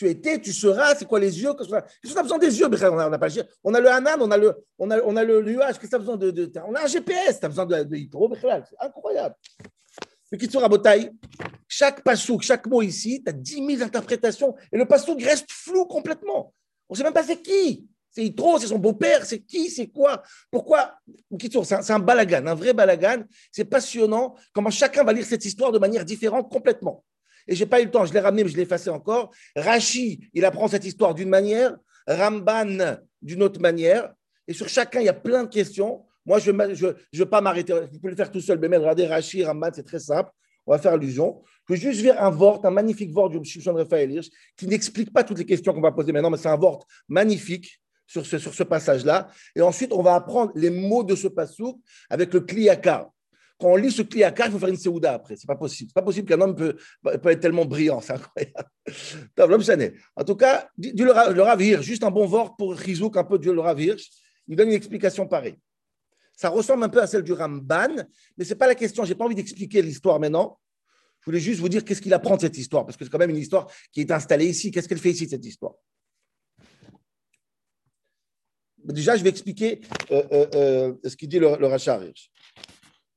Tu 0.00 0.08
étais, 0.08 0.40
tu 0.40 0.50
seras, 0.50 0.94
c'est 0.94 1.04
quoi 1.04 1.20
les 1.20 1.42
yeux 1.42 1.52
Qu'est-ce 1.52 1.68
que 1.68 2.08
tu 2.08 2.18
as 2.18 2.22
besoin 2.22 2.38
des 2.38 2.58
yeux 2.58 2.64
On 2.66 2.98
a, 2.98 3.18
pas, 3.18 3.28
on 3.62 3.74
a 3.74 3.80
le 3.80 3.90
Hanan, 3.90 4.18
on 4.22 4.30
a 4.30 4.38
le, 4.38 4.54
on 4.78 4.90
a, 4.90 4.98
on 5.02 5.14
a 5.14 5.22
le 5.22 5.42
nuage, 5.42 5.78
qu'est-ce 5.78 5.80
que 5.80 5.86
tu 5.88 5.94
as 5.94 5.98
besoin 5.98 6.16
de, 6.16 6.50
On 6.66 6.74
a 6.74 6.84
un 6.84 6.86
GPS, 6.86 7.38
tu 7.38 7.44
as 7.44 7.48
besoin 7.50 7.66
de, 7.66 7.82
de 7.82 7.96
c'est 7.98 8.76
incroyable. 8.80 9.34
Mais 10.32 10.38
qui 10.38 10.50
sera 10.50 10.70
Botaï 10.70 11.12
Chaque 11.68 12.02
passouk, 12.02 12.40
chaque 12.40 12.66
mot 12.66 12.80
ici, 12.80 13.22
tu 13.22 13.28
as 13.28 13.34
10 13.34 13.76
000 13.76 13.82
interprétations 13.82 14.54
et 14.72 14.78
le 14.78 14.86
passouk 14.88 15.22
reste 15.22 15.52
flou 15.52 15.84
complètement. 15.84 16.54
On 16.88 16.94
ne 16.94 16.96
sait 16.96 17.04
même 17.04 17.12
pas 17.12 17.22
c'est 17.22 17.42
qui. 17.42 17.86
C'est 18.10 18.24
Yitro, 18.24 18.58
c'est 18.58 18.68
son 18.68 18.78
beau-père, 18.78 19.26
c'est 19.26 19.40
qui, 19.40 19.68
c'est 19.68 19.88
quoi 19.88 20.22
Pourquoi 20.50 20.94
C'est 21.38 21.90
un, 21.90 21.98
balagan, 21.98 22.46
un 22.46 22.54
vrai 22.54 22.72
balagan. 22.72 23.22
C'est 23.52 23.66
passionnant 23.66 24.34
comment 24.54 24.70
chacun 24.70 25.04
va 25.04 25.12
lire 25.12 25.26
cette 25.26 25.44
histoire 25.44 25.72
de 25.72 25.78
manière 25.78 26.06
différente 26.06 26.50
complètement. 26.50 27.04
Et 27.46 27.54
j'ai 27.54 27.66
pas 27.66 27.80
eu 27.80 27.84
le 27.84 27.90
temps, 27.90 28.04
je 28.04 28.12
l'ai 28.12 28.20
ramené, 28.20 28.44
mais 28.44 28.50
je 28.50 28.56
l'ai 28.56 28.62
effacé 28.62 28.90
encore. 28.90 29.30
Rashi, 29.56 30.28
il 30.34 30.44
apprend 30.44 30.68
cette 30.68 30.84
histoire 30.84 31.14
d'une 31.14 31.28
manière, 31.28 31.76
Ramban 32.06 32.98
d'une 33.22 33.42
autre 33.42 33.60
manière. 33.60 34.12
Et 34.46 34.52
sur 34.52 34.68
chacun, 34.68 35.00
il 35.00 35.06
y 35.06 35.10
a 35.10 35.14
plein 35.14 35.44
de 35.44 35.48
questions. 35.48 36.04
Moi, 36.26 36.38
je 36.38 36.50
ne 36.50 36.94
je, 37.12 37.24
pas 37.24 37.40
m'arrêter. 37.40 37.72
Vous 37.72 37.98
pouvez 37.98 38.10
le 38.10 38.16
faire 38.16 38.30
tout 38.30 38.40
seul. 38.40 38.58
Mais 38.58 38.76
regardez, 38.76 39.06
Rashi, 39.06 39.44
Ramban, 39.44 39.70
c'est 39.72 39.86
très 39.86 39.98
simple. 39.98 40.30
On 40.66 40.72
va 40.72 40.78
faire 40.78 40.92
allusion. 40.92 41.42
Je 41.68 41.74
vais 41.74 41.80
juste 41.80 42.02
voir 42.02 42.22
un 42.22 42.30
vort, 42.30 42.64
un 42.64 42.70
magnifique 42.70 43.12
vort 43.12 43.30
du 43.30 43.42
Shimshon 43.44 43.74
Raphaël 43.74 44.10
Hirsch, 44.10 44.28
qui 44.56 44.66
n'explique 44.66 45.12
pas 45.12 45.24
toutes 45.24 45.38
les 45.38 45.46
questions 45.46 45.72
qu'on 45.72 45.80
va 45.80 45.92
poser 45.92 46.12
maintenant, 46.12 46.30
mais 46.30 46.36
c'est 46.36 46.48
un 46.48 46.56
vort 46.56 46.86
magnifique 47.08 47.80
sur 48.06 48.26
ce, 48.26 48.62
passage-là. 48.64 49.28
Et 49.54 49.62
ensuite, 49.62 49.92
on 49.92 50.02
va 50.02 50.16
apprendre 50.16 50.50
les 50.56 50.70
mots 50.70 51.04
de 51.04 51.14
ce 51.14 51.28
passage 51.28 51.74
avec 52.08 52.34
le 52.34 52.40
kliyaka. 52.40 53.08
Quand 53.60 53.68
on 53.72 53.76
lit 53.76 53.90
ce 53.90 54.02
kliyaka, 54.02 54.46
il 54.46 54.52
faut 54.52 54.58
faire 54.58 54.70
une 54.70 54.78
seouda 54.78 55.12
après. 55.12 55.36
C'est 55.36 55.46
pas 55.46 55.56
possible. 55.56 55.90
C'est 55.90 55.94
pas 55.94 56.02
possible 56.02 56.26
qu'un 56.26 56.40
homme 56.40 56.56
peut, 56.56 56.76
être 57.04 57.40
tellement 57.40 57.66
brillant. 57.66 58.00
C'est 58.00 58.14
incroyable. 58.14 58.70
En 60.16 60.24
tout 60.24 60.36
cas, 60.36 60.68
Dieu 60.78 61.04
le, 61.04 61.42
ravir, 61.42 61.82
juste 61.82 62.02
un 62.02 62.10
bon 62.10 62.26
vort 62.26 62.56
pour 62.56 62.74
Rizouk, 62.74 63.16
un 63.16 63.24
peu 63.24 63.38
Dieu 63.38 63.52
le 63.52 63.60
ravir. 63.60 63.96
Il 64.48 64.56
donne 64.56 64.68
une 64.68 64.74
explication 64.74 65.26
pareille. 65.26 65.58
Ça 66.34 66.48
ressemble 66.48 66.84
un 66.84 66.88
peu 66.88 67.02
à 67.02 67.06
celle 67.06 67.22
du 67.22 67.32
Ramban, 67.32 67.88
mais 68.36 68.44
ce 68.44 68.50
n'est 68.50 68.58
pas 68.58 68.66
la 68.66 68.74
question. 68.74 69.04
Je 69.04 69.10
n'ai 69.10 69.14
pas 69.14 69.26
envie 69.26 69.34
d'expliquer 69.34 69.82
l'histoire 69.82 70.18
maintenant. 70.18 70.58
Je 71.20 71.26
voulais 71.26 71.40
juste 71.40 71.60
vous 71.60 71.68
dire 71.68 71.84
qu'est-ce 71.84 72.00
qu'il 72.00 72.14
apprend 72.14 72.36
de 72.36 72.40
cette 72.40 72.56
histoire, 72.56 72.86
parce 72.86 72.96
que 72.96 73.04
c'est 73.04 73.10
quand 73.10 73.18
même 73.18 73.30
une 73.30 73.36
histoire 73.36 73.70
qui 73.92 74.00
est 74.00 74.10
installée 74.10 74.46
ici. 74.46 74.70
Qu'est-ce 74.70 74.88
qu'elle 74.88 74.98
fait 74.98 75.10
ici, 75.10 75.28
cette 75.28 75.44
histoire? 75.44 75.74
Déjà, 78.84 79.16
je 79.16 79.22
vais 79.22 79.28
expliquer 79.28 79.82
euh, 80.10 80.22
euh, 80.32 80.46
euh, 80.54 80.94
ce 81.04 81.14
qu'il 81.14 81.28
dit 81.28 81.38
le, 81.38 81.56
le 81.56 81.66
Rachar. 81.66 82.00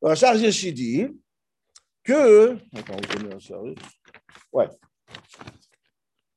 Le 0.04 0.10
Rachar 0.10 0.36
Hirsch 0.36 0.66
dit 0.66 1.08
que. 2.04 2.58
Attends, 2.76 2.98
Ouais. 4.52 4.68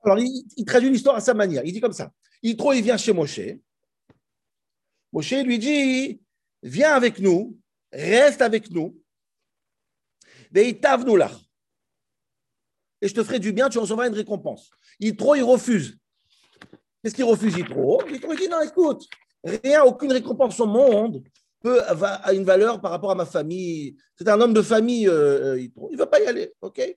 Alors, 0.04 0.18
il, 0.20 0.64
traduit 0.64 0.88
l'histoire 0.88 1.16
à 1.16 1.20
sa 1.20 1.35
manière. 1.35 1.64
Il 1.64 1.73
dit 1.73 1.80
comme 1.80 1.92
ça. 1.92 2.12
Il 2.42 2.56
trouve, 2.56 2.76
il 2.76 2.85
vient 2.85 2.96
chez 2.96 3.12
Moshe. 3.12 3.40
Moshe 5.12 5.32
lui 5.32 5.58
dit 5.58 6.23
Viens 6.62 6.92
avec 6.94 7.18
nous, 7.18 7.58
reste 7.90 8.40
avec 8.40 8.70
nous. 8.70 8.96
Et 10.54 10.80
je 13.02 13.14
te 13.14 13.25
ferai 13.25 13.40
du 13.40 13.52
bien, 13.52 13.68
tu 13.68 13.78
recevras 13.78 14.06
une 14.06 14.14
récompense. 14.14 14.70
Yitro, 15.00 15.35
il 15.35 15.42
refuse. 15.42 15.99
Qu'est-ce 17.02 17.16
qu'il 17.16 17.25
refuse 17.25 17.56
Yitro? 17.56 18.00
Yitro 18.08 18.32
dit 18.37 18.49
non, 18.49 18.62
écoute, 18.62 19.08
rien, 19.42 19.82
aucune 19.82 20.12
récompense 20.12 20.61
au 20.61 20.66
monde 20.66 21.25
peut 21.60 21.82
avoir 21.84 22.20
une 22.32 22.44
valeur 22.44 22.80
par 22.80 22.90
rapport 22.90 23.10
à 23.10 23.14
ma 23.14 23.26
famille. 23.26 23.96
C'est 24.16 24.28
un 24.28 24.40
homme 24.40 24.54
de 24.54 24.62
famille, 24.62 25.08
euh, 25.08 25.54
euh, 25.54 25.60
il 25.60 25.72
ne 25.92 25.98
veut 25.98 26.06
pas 26.06 26.20
y 26.20 26.26
aller, 26.26 26.52
ok? 26.60 26.96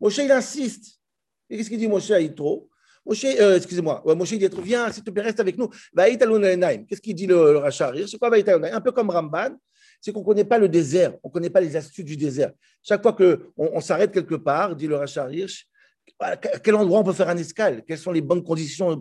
Moshe, 0.00 0.18
il 0.18 0.32
insiste. 0.32 0.98
Et 1.48 1.56
qu'est-ce 1.56 1.68
qu'il 1.68 1.78
dit 1.78 1.88
Moshe 1.88 2.10
à 2.10 2.20
Yitro? 2.20 2.68
Moshe, 3.04 3.24
euh, 3.24 3.56
excusez-moi, 3.56 4.02
Moshe 4.06 4.34
dit 4.34 4.48
Viens, 4.62 4.90
s'il 4.92 5.04
te 5.04 5.10
plaît, 5.10 5.22
reste 5.22 5.40
avec 5.40 5.58
nous. 5.58 5.68
Qu'est-ce 5.68 7.00
qu'il 7.00 7.14
dit 7.14 7.26
le, 7.26 7.52
le 7.52 7.58
Racharir 7.58 8.08
C'est 8.08 8.18
quoi 8.18 8.30
Un 8.32 8.80
peu 8.80 8.92
comme 8.92 9.10
Ramban, 9.10 9.56
c'est 10.00 10.12
qu'on 10.12 10.20
ne 10.20 10.24
connaît 10.24 10.44
pas 10.44 10.58
le 10.58 10.68
désert, 10.68 11.14
on 11.22 11.28
ne 11.28 11.32
connaît 11.32 11.50
pas 11.50 11.60
les 11.60 11.76
astuces 11.76 12.04
du 12.04 12.16
désert. 12.16 12.52
Chaque 12.82 13.02
fois 13.02 13.12
qu'on 13.12 13.38
on, 13.56 13.80
s'arrête 13.80 14.12
quelque 14.12 14.34
part, 14.34 14.74
dit 14.74 14.86
le 14.86 14.96
Racharir, 14.96 15.48
à 16.20 16.36
quel 16.36 16.74
endroit 16.74 17.00
on 17.00 17.04
peut 17.04 17.12
faire 17.12 17.28
un 17.28 17.36
escale? 17.36 17.82
Quelles 17.86 17.98
sont 17.98 18.12
les 18.12 18.20
bonnes 18.20 18.44
conditions 18.44 18.98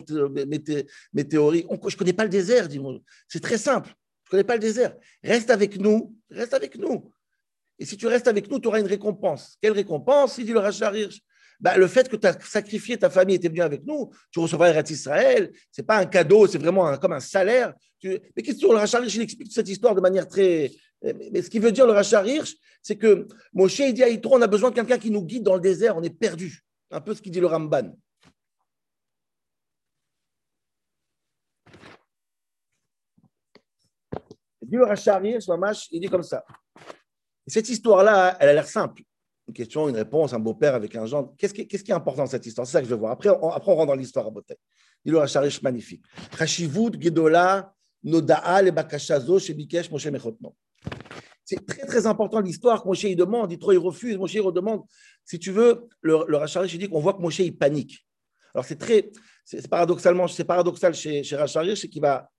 météoriques? 1.13 1.67
Je 1.69 1.75
ne 1.75 1.97
connais 1.97 2.13
pas 2.13 2.23
le 2.23 2.29
désert, 2.29 2.67
dit 2.67 2.81
C'est 3.27 3.41
très 3.41 3.57
simple. 3.57 3.89
Je 4.23 4.29
ne 4.29 4.31
connais 4.31 4.43
pas 4.43 4.55
le 4.55 4.61
désert. 4.61 4.95
Reste 5.23 5.49
avec 5.49 5.77
nous, 5.77 6.15
reste 6.29 6.53
avec 6.53 6.77
nous. 6.77 7.11
Et 7.79 7.85
si 7.85 7.97
tu 7.97 8.07
restes 8.07 8.27
avec 8.27 8.49
nous, 8.49 8.59
tu 8.59 8.67
auras 8.67 8.79
une 8.79 8.87
récompense. 8.87 9.57
Quelle 9.61 9.73
récompense? 9.73 10.37
Il 10.37 10.45
dit 10.45 10.53
le 10.53 10.59
Racharir 10.59 11.09
bah, 11.61 11.77
le 11.77 11.87
fait 11.87 12.09
que 12.09 12.15
tu 12.15 12.25
as 12.25 12.35
sacrifié 12.41 12.97
ta 12.97 13.09
famille 13.11 13.35
et 13.35 13.39
tu 13.39 13.45
es 13.45 13.49
venu 13.49 13.61
avec 13.61 13.85
nous, 13.85 14.09
tu 14.31 14.39
recevras 14.39 14.69
Eretz 14.69 14.89
Israël, 14.89 15.51
ce 15.71 15.81
n'est 15.81 15.85
pas 15.85 15.97
un 15.97 16.05
cadeau, 16.05 16.47
c'est 16.47 16.57
vraiment 16.57 16.97
comme 16.97 17.13
un 17.13 17.19
salaire. 17.19 17.73
Mais 18.03 18.19
qu'est-ce 18.43 18.59
que 18.59 18.67
le 18.67 18.77
Rachar 18.77 19.03
il 19.03 19.21
explique 19.21 19.51
cette 19.51 19.69
histoire 19.69 19.93
de 19.93 20.01
manière 20.01 20.27
très. 20.27 20.71
Mais 21.03 21.41
ce 21.43 21.51
qui 21.51 21.59
veut 21.59 21.71
dire 21.71 21.85
le 21.85 21.91
Rachar 21.91 22.25
c'est 22.81 22.95
que 22.95 23.27
Moshe, 23.53 23.77
il 23.77 23.93
dit 23.93 24.03
à 24.03 24.09
Yitro, 24.09 24.35
on 24.35 24.41
a 24.41 24.47
besoin 24.47 24.71
de 24.71 24.75
quelqu'un 24.75 24.97
qui 24.97 25.11
nous 25.11 25.23
guide 25.23 25.43
dans 25.43 25.53
le 25.53 25.61
désert, 25.61 25.95
on 25.95 26.01
est 26.01 26.09
perdu. 26.09 26.63
Un 26.91 27.01
peu 27.01 27.15
ce 27.15 27.21
qu'il 27.21 27.31
dit 27.31 27.39
le 27.39 27.47
Ramban. 27.47 27.95
Dit 34.61 34.75
le 34.75 34.85
Rachar 34.85 35.23
Hirsch, 35.25 35.47
il 35.91 36.01
dit 36.01 36.07
comme 36.07 36.23
ça. 36.23 36.43
cette 37.47 37.69
histoire-là, 37.69 38.37
elle 38.39 38.49
a 38.49 38.53
l'air 38.53 38.67
simple 38.67 39.03
une 39.51 39.53
question, 39.53 39.89
une 39.89 39.95
réponse, 39.95 40.33
un 40.33 40.39
beau-père 40.39 40.75
avec 40.75 40.95
un 40.95 41.05
gendre. 41.05 41.33
Qu'est-ce 41.37 41.53
qui, 41.53 41.61
est 41.61 41.91
important 41.91 42.23
dans 42.23 42.29
cette 42.29 42.45
histoire? 42.45 42.65
C'est 42.65 42.73
ça 42.73 42.79
que 42.79 42.85
je 42.85 42.91
veux 42.91 42.99
voir. 42.99 43.11
Après, 43.11 43.29
on, 43.29 43.49
après, 43.49 43.71
on 43.71 43.75
rentre 43.75 43.87
dans 43.87 43.95
l'histoire 43.95 44.25
à 44.25 44.29
Boté. 44.29 44.55
Il 45.03 45.15
a 45.15 45.23
un 45.23 45.49
magnifique. 45.61 46.03
Chashivut, 46.37 46.91
Gedola, 46.99 47.73
Noda'a, 48.03 48.61
le 48.61 48.71
Bakashazo, 48.71 49.39
Shebikesh, 49.39 49.91
Moshe 49.91 50.07
Mechotno. 50.07 50.55
C'est 51.51 51.65
très, 51.65 51.85
très 51.85 52.07
important 52.07 52.39
l'histoire 52.39 52.81
que 52.81 52.87
Moshe 52.87 53.03
il 53.03 53.15
demande. 53.17 53.51
Il, 53.51 53.77
refuse. 53.77 54.17
Moshe 54.17 54.35
il 54.35 54.39
redemande. 54.39 54.83
Si 55.25 55.37
tu 55.37 55.51
veux, 55.51 55.89
le, 55.99 56.23
le 56.29 56.37
Racharish, 56.37 56.77
dit 56.77 56.87
qu'on 56.87 57.01
voit 57.01 57.13
que 57.13 57.21
Moshe 57.21 57.39
il 57.39 57.57
panique. 57.57 58.07
Alors, 58.53 58.63
c'est 58.63 58.77
très. 58.77 59.11
C'est 59.43 59.67
paradoxalement, 59.67 60.29
c'est 60.29 60.45
paradoxal 60.45 60.93
chez, 60.93 61.23
chez 61.23 61.37
c'est 61.75 61.89
qu'il 61.89 62.01
va, 62.01 62.31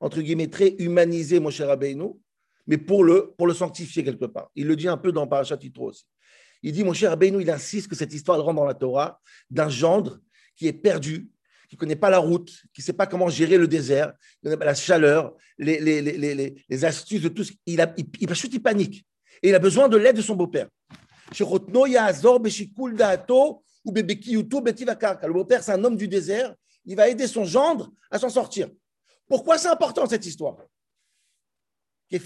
entre 0.00 0.20
guillemets, 0.20 0.48
très 0.48 0.74
humaniser 0.80 1.38
Moshe 1.38 1.60
Rabbeinu, 1.60 2.14
mais 2.66 2.78
pour 2.78 3.04
le, 3.04 3.32
pour 3.38 3.46
le 3.46 3.54
sanctifier 3.54 4.02
quelque 4.02 4.24
part. 4.24 4.50
Il 4.56 4.66
le 4.66 4.74
dit 4.74 4.88
un 4.88 4.96
peu 4.96 5.12
dans 5.12 5.28
Parashat 5.28 5.58
Yitro 5.62 5.90
aussi. 5.90 6.04
Il 6.64 6.72
dit, 6.72 6.82
mon 6.82 6.94
cher 6.94 7.12
Abénou, 7.12 7.38
il 7.38 7.48
insiste 7.48 7.86
que 7.86 7.94
cette 7.94 8.12
histoire 8.12 8.42
rentre 8.42 8.56
dans 8.56 8.64
la 8.64 8.74
Torah 8.74 9.20
d'un 9.50 9.68
gendre 9.68 10.18
qui 10.56 10.66
est 10.66 10.72
perdu, 10.72 11.30
qui 11.68 11.76
ne 11.76 11.80
connaît 11.80 11.96
pas 11.96 12.10
la 12.10 12.18
route, 12.18 12.50
qui 12.72 12.80
ne 12.80 12.84
sait 12.84 12.92
pas 12.94 13.06
comment 13.06 13.28
gérer 13.28 13.58
le 13.58 13.68
désert, 13.68 14.12
la 14.42 14.74
chaleur, 14.74 15.36
les, 15.58 15.78
les, 15.80 16.00
les, 16.02 16.64
les 16.68 16.84
astuces 16.84 17.22
de 17.22 17.28
tout. 17.28 17.44
Il, 17.66 17.80
a, 17.80 17.92
il, 17.96 18.06
il, 18.20 18.28
il 18.52 18.62
panique. 18.62 19.04
Et 19.42 19.50
il 19.50 19.54
a 19.54 19.58
besoin 19.58 19.88
de 19.88 19.96
l'aide 19.96 20.16
de 20.16 20.22
son 20.22 20.34
beau-père. 20.34 20.68
Le 21.38 21.44
beau-père, 25.32 25.62
c'est 25.62 25.72
un 25.72 25.84
homme 25.84 25.96
du 25.96 26.08
désert. 26.08 26.54
Il 26.86 26.96
va 26.96 27.08
aider 27.08 27.26
son 27.26 27.44
gendre 27.44 27.92
à 28.10 28.18
s'en 28.18 28.30
sortir. 28.30 28.68
Pourquoi 29.28 29.58
c'est 29.58 29.68
important 29.68 30.06
cette 30.06 30.24
histoire? 30.24 30.56
C'est 32.10 32.18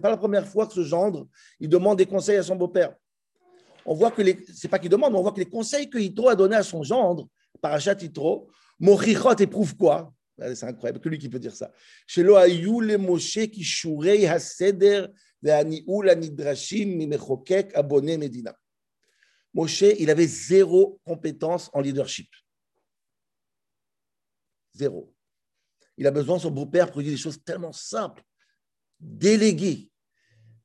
pas 0.00 0.10
la 0.10 0.16
première 0.16 0.48
fois 0.48 0.66
que 0.66 0.72
ce 0.72 0.82
gendre, 0.82 1.28
il 1.60 1.68
demande 1.68 1.98
des 1.98 2.06
conseils 2.06 2.38
à 2.38 2.42
son 2.42 2.56
beau-père. 2.56 2.96
On 3.90 3.94
voit 3.94 4.10
que 4.10 4.20
les, 4.20 4.44
c'est 4.54 4.68
pas 4.68 4.78
qu'il 4.78 4.90
demande, 4.90 5.14
on 5.14 5.22
voit 5.22 5.32
que 5.32 5.40
les 5.40 5.48
conseils 5.48 5.88
que 5.88 5.96
Yitro 5.96 6.28
a 6.28 6.36
donnés 6.36 6.56
à 6.56 6.62
son 6.62 6.82
gendre, 6.82 7.26
Parachat 7.62 7.96
Yitro, 8.02 8.50
Mochichot 8.78 9.36
éprouve 9.38 9.74
quoi? 9.78 10.12
C'est 10.38 10.64
incroyable, 10.64 11.00
que 11.00 11.08
lui 11.08 11.16
qui 11.16 11.30
peut 11.30 11.38
dire 11.38 11.56
ça. 11.56 11.72
Moshe 12.98 13.38
mimechokek 16.84 17.72
Medina. 18.18 18.54
Moshe, 19.54 19.80
il 19.98 20.10
avait 20.10 20.26
zéro 20.26 21.00
compétence 21.02 21.70
en 21.72 21.80
leadership. 21.80 22.28
Zéro. 24.74 25.14
Il 25.96 26.06
a 26.06 26.10
besoin 26.10 26.38
son 26.38 26.50
beau-père 26.50 26.92
dire 26.92 27.12
des 27.12 27.16
choses 27.16 27.42
tellement 27.42 27.72
simples. 27.72 28.22
Déléguer. 29.00 29.90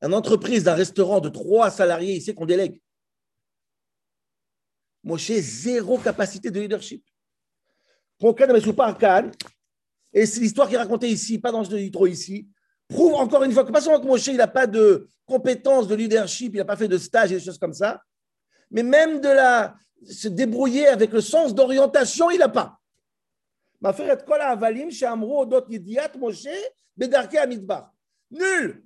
Une 0.01 0.13
entreprise 0.13 0.65
d'un 0.65 0.75
restaurant 0.75 1.21
de 1.21 1.29
trois 1.29 1.71
salariés, 1.71 2.15
il 2.15 2.21
sait 2.21 2.33
qu'on 2.33 2.45
délègue. 2.45 2.82
Moshe, 5.03 5.31
zéro 5.31 5.97
capacité 5.97 6.49
de 6.49 6.59
leadership. 6.61 7.03
Et 10.13 10.25
c'est 10.25 10.39
l'histoire 10.39 10.69
qui 10.69 10.75
est 10.75 10.77
racontée 10.77 11.09
ici, 11.09 11.39
pas 11.39 11.51
dans 11.51 11.61
le 11.61 11.89
trop 11.91 12.07
ici, 12.07 12.47
prouve 12.87 13.15
encore 13.15 13.43
une 13.43 13.51
fois 13.51 13.65
que 13.65 13.71
pas 13.71 13.81
seulement 13.81 13.99
que 13.99 14.07
Moshe, 14.07 14.27
il 14.27 14.37
n'a 14.37 14.47
pas 14.47 14.67
de 14.67 15.09
compétences 15.25 15.87
de 15.87 15.95
leadership, 15.95 16.53
il 16.53 16.57
n'a 16.57 16.65
pas 16.65 16.77
fait 16.77 16.87
de 16.87 16.97
stage 16.97 17.31
et 17.31 17.35
des 17.35 17.43
choses 17.43 17.57
comme 17.57 17.73
ça, 17.73 18.01
mais 18.71 18.83
même 18.83 19.19
de 19.19 19.29
la, 19.29 19.75
se 20.05 20.27
débrouiller 20.27 20.87
avec 20.87 21.11
le 21.11 21.21
sens 21.21 21.53
d'orientation, 21.53 22.29
il 22.31 22.39
n'a 22.39 22.49
pas. 22.49 22.79
Nul. 28.31 28.83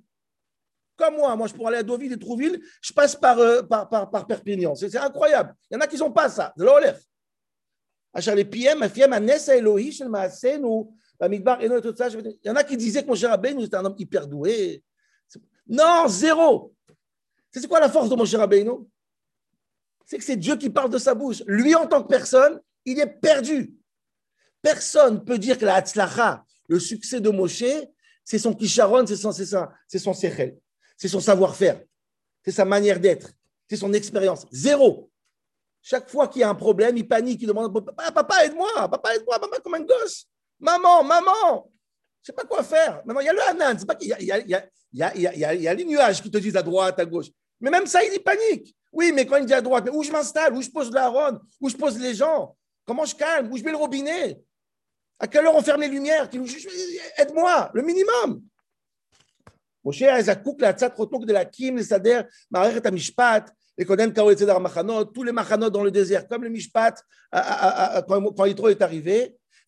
Comme 0.98 1.14
moi, 1.14 1.34
moi 1.36 1.46
je 1.46 1.54
pourrais 1.54 1.68
aller 1.68 1.78
à 1.78 1.82
Deauville 1.84 2.12
et 2.12 2.18
Trouville, 2.18 2.60
je 2.82 2.92
passe 2.92 3.14
par, 3.14 3.38
euh, 3.38 3.62
par, 3.62 3.88
par, 3.88 4.10
par, 4.10 4.26
Perpignan. 4.26 4.74
C'est 4.74 4.94
incroyable. 4.96 5.54
Il 5.70 5.74
y 5.74 5.76
en 5.76 5.80
a 5.80 5.86
qui 5.86 5.96
n'ont 5.96 6.10
pas 6.10 6.28
ça. 6.28 6.52
C'est 6.56 6.64
l'olef. 6.64 7.00
Il 8.16 8.26
y 12.44 12.50
en 12.50 12.56
a 12.56 12.64
qui 12.64 12.76
disaient 12.76 13.02
que 13.02 13.08
mon 13.08 13.14
cher 13.14 13.30
Rabbeinu 13.30 13.64
était 13.64 13.76
un 13.76 13.84
homme 13.84 13.94
hyper 13.96 14.26
doué. 14.26 14.82
Non, 15.68 16.08
zéro. 16.08 16.74
C'est 17.52 17.68
quoi 17.68 17.78
la 17.78 17.88
force 17.88 18.08
de 18.08 18.16
mon 18.16 18.24
cher 18.24 18.40
Rabbeinu 18.40 18.72
C'est 20.04 20.18
que 20.18 20.24
c'est 20.24 20.36
Dieu 20.36 20.56
qui 20.56 20.68
parle 20.68 20.90
de 20.90 20.98
sa 20.98 21.14
bouche. 21.14 21.44
Lui, 21.46 21.76
en 21.76 21.86
tant 21.86 22.02
que 22.02 22.08
personne, 22.08 22.60
il 22.84 22.98
est 22.98 23.06
perdu. 23.06 23.72
Personne 24.60 25.14
ne 25.14 25.20
peut 25.20 25.38
dire 25.38 25.58
que 25.58 25.64
la 25.64 25.76
Hatzlacha, 25.76 26.44
le 26.66 26.80
succès 26.80 27.20
de 27.20 27.30
Moshe, 27.30 27.64
c'est 28.24 28.38
son 28.38 28.52
kisharon, 28.52 29.06
c'est 29.06 29.16
son, 29.16 29.30
c'est 29.32 29.98
son 29.98 30.12
sechel, 30.12 30.58
c'est 30.98 31.08
son 31.08 31.20
savoir-faire, 31.20 31.80
c'est 32.44 32.52
sa 32.52 32.66
manière 32.66 33.00
d'être, 33.00 33.30
c'est 33.70 33.76
son 33.76 33.92
expérience. 33.94 34.46
Zéro. 34.50 35.10
Chaque 35.80 36.10
fois 36.10 36.28
qu'il 36.28 36.40
y 36.40 36.44
a 36.44 36.50
un 36.50 36.54
problème, 36.54 36.96
il 36.96 37.08
panique, 37.08 37.40
il 37.40 37.46
demande 37.46 37.72
Papa, 37.96 38.44
aide-moi, 38.44 38.88
papa, 38.90 39.14
aide-moi, 39.14 39.38
maman, 39.38 39.56
comme 39.62 39.74
un 39.74 39.80
gosse. 39.80 40.26
Maman, 40.58 41.04
maman, 41.04 41.70
je 42.20 42.20
ne 42.20 42.24
sais 42.24 42.32
pas 42.32 42.44
quoi 42.44 42.64
faire. 42.64 43.00
Maintenant, 43.06 43.20
il 43.20 43.26
y 43.26 43.28
a 43.28 43.32
le 43.32 43.42
Hanan, 43.42 43.76
pas 43.86 43.96
il 44.00 44.08
y, 44.08 44.12
a, 44.12 44.20
y, 44.20 44.32
a, 44.32 44.64
y, 44.92 45.02
a, 45.02 45.54
y 45.54 45.68
a 45.68 45.74
les 45.74 45.84
nuages 45.84 46.20
qui 46.20 46.30
te 46.30 46.38
disent 46.38 46.56
à 46.56 46.62
droite, 46.62 46.98
à 46.98 47.04
gauche. 47.04 47.28
Mais 47.60 47.70
même 47.70 47.86
ça, 47.86 48.02
il 48.02 48.18
panique. 48.20 48.76
Oui, 48.92 49.12
mais 49.14 49.24
quand 49.24 49.36
il 49.36 49.46
dit 49.46 49.54
à 49.54 49.60
droite, 49.60 49.84
mais 49.84 49.92
où 49.92 50.02
je 50.02 50.10
m'installe, 50.10 50.52
où 50.54 50.60
je 50.60 50.68
pose 50.68 50.90
la 50.90 51.08
ronde, 51.08 51.40
où 51.60 51.68
je 51.68 51.76
pose 51.76 51.98
les 51.98 52.14
gens, 52.14 52.56
comment 52.84 53.04
je 53.04 53.14
calme, 53.14 53.52
où 53.52 53.56
je 53.56 53.62
mets 53.62 53.70
le 53.70 53.76
robinet? 53.76 54.40
À 55.20 55.28
quelle 55.28 55.46
heure 55.46 55.54
on 55.54 55.62
ferme 55.62 55.82
les 55.82 55.88
lumières? 55.88 56.28
Aide-moi, 57.16 57.70
le 57.74 57.82
minimum. 57.82 58.42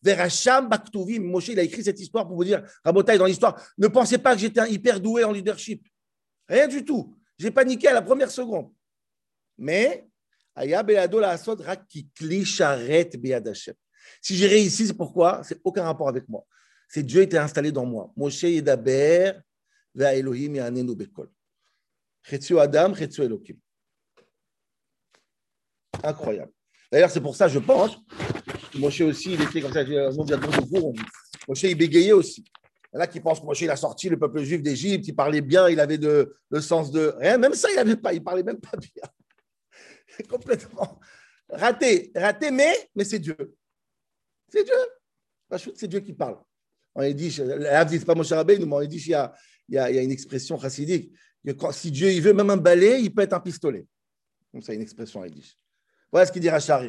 Veracham 0.03 0.67
Baktuvim, 0.67 1.19
Moshe, 1.19 1.49
il 1.49 1.59
a 1.59 1.63
écrit 1.63 1.83
cette 1.83 1.99
histoire 1.99 2.27
pour 2.27 2.35
vous 2.35 2.43
dire, 2.43 2.63
dans 2.83 3.25
l'histoire, 3.25 3.61
ne 3.77 3.87
pensez 3.87 4.17
pas 4.17 4.33
que 4.33 4.41
j'étais 4.41 4.67
hyper 4.71 4.99
doué 4.99 5.23
en 5.23 5.31
leadership. 5.31 5.87
Rien 6.47 6.67
du 6.67 6.83
tout. 6.83 7.15
J'ai 7.37 7.51
paniqué 7.51 7.87
à 7.87 7.93
la 7.93 8.01
première 8.01 8.31
seconde. 8.31 8.71
Mais. 9.57 10.07
Si 14.21 14.35
j'ai 14.35 14.47
réussi, 14.47 14.87
c'est 14.87 14.93
pourquoi? 14.93 15.41
C'est 15.43 15.61
aucun 15.63 15.83
rapport 15.83 16.09
avec 16.09 16.27
moi. 16.27 16.45
C'est 16.89 17.03
Dieu 17.03 17.21
était 17.21 17.37
installé 17.37 17.71
dans 17.71 17.85
moi. 17.85 18.11
Moshe 18.17 18.43
Bekol. 19.95 21.29
Chetzu 22.23 22.59
Adam, 22.59 22.93
Chetzu 22.93 23.23
Elohim. 23.23 23.57
Incroyable. 26.03 26.51
D'ailleurs, 26.91 27.09
c'est 27.09 27.21
pour 27.21 27.35
ça, 27.35 27.47
je 27.47 27.59
pense, 27.59 27.97
Moshe 28.75 29.01
aussi, 29.01 29.33
il 29.33 29.41
était 29.41 29.61
comme 29.61 29.71
ça, 29.71 29.83
Moshe, 31.47 31.63
il 31.63 31.75
bégayait 31.75 32.11
aussi. 32.11 32.43
Il 32.93 32.97
y 32.97 32.99
en 32.99 33.01
a 33.01 33.07
qui 33.07 33.19
pensent 33.19 33.39
que 33.39 33.45
Moshe, 33.45 33.61
il 33.61 33.69
a 33.69 33.75
sorti 33.75 34.09
le 34.09 34.19
peuple 34.19 34.43
juif 34.43 34.61
d'Égypte, 34.61 35.07
il 35.07 35.15
parlait 35.15 35.41
bien, 35.41 35.69
il 35.69 35.79
avait 35.79 35.97
de, 35.97 36.35
le 36.49 36.61
sens 36.61 36.91
de 36.91 37.13
rien. 37.17 37.37
Même 37.37 37.53
ça, 37.53 37.69
il 37.71 37.75
n'avait 37.75 37.95
pas, 37.95 38.13
il 38.13 38.23
parlait 38.23 38.43
même 38.43 38.59
pas 38.59 38.77
bien. 38.77 39.03
Complètement 40.29 40.99
raté, 41.51 42.11
raté, 42.15 42.51
mais, 42.51 42.73
mais 42.95 43.03
c'est 43.03 43.19
Dieu. 43.19 43.35
C'est 44.47 44.63
Dieu. 44.63 45.69
C'est 45.75 45.87
Dieu 45.87 45.99
qui 45.99 46.13
parle. 46.13 46.37
On 46.95 47.09
dit, 47.11 47.31
c'est 47.31 48.05
pas 48.05 48.15
mon 48.15 48.23
Rabbeinu, 48.23 48.65
mais 48.65 48.75
on 48.75 48.85
dit 48.85 48.97
qu'il 48.97 49.11
y 49.11 49.13
a, 49.13 49.33
il 49.71 49.75
y 49.75 49.79
a, 49.79 50.03
une 50.03 50.11
expression 50.11 50.59
chassidique 50.59 51.11
si 51.71 51.91
Dieu 51.91 52.11
il 52.11 52.21
veut 52.21 52.33
même 52.33 52.49
un 52.49 52.57
balai, 52.57 53.01
il 53.01 53.13
peut 53.13 53.21
être 53.21 53.33
un 53.33 53.39
pistolet. 53.39 53.87
Comme 54.51 54.61
ça, 54.61 54.73
une 54.73 54.81
expression 54.81 55.25
dit. 55.25 55.55
Voilà 56.11 56.25
ce 56.25 56.31
qu'il 56.31 56.41
dit 56.41 56.49
Rachar 56.49 56.83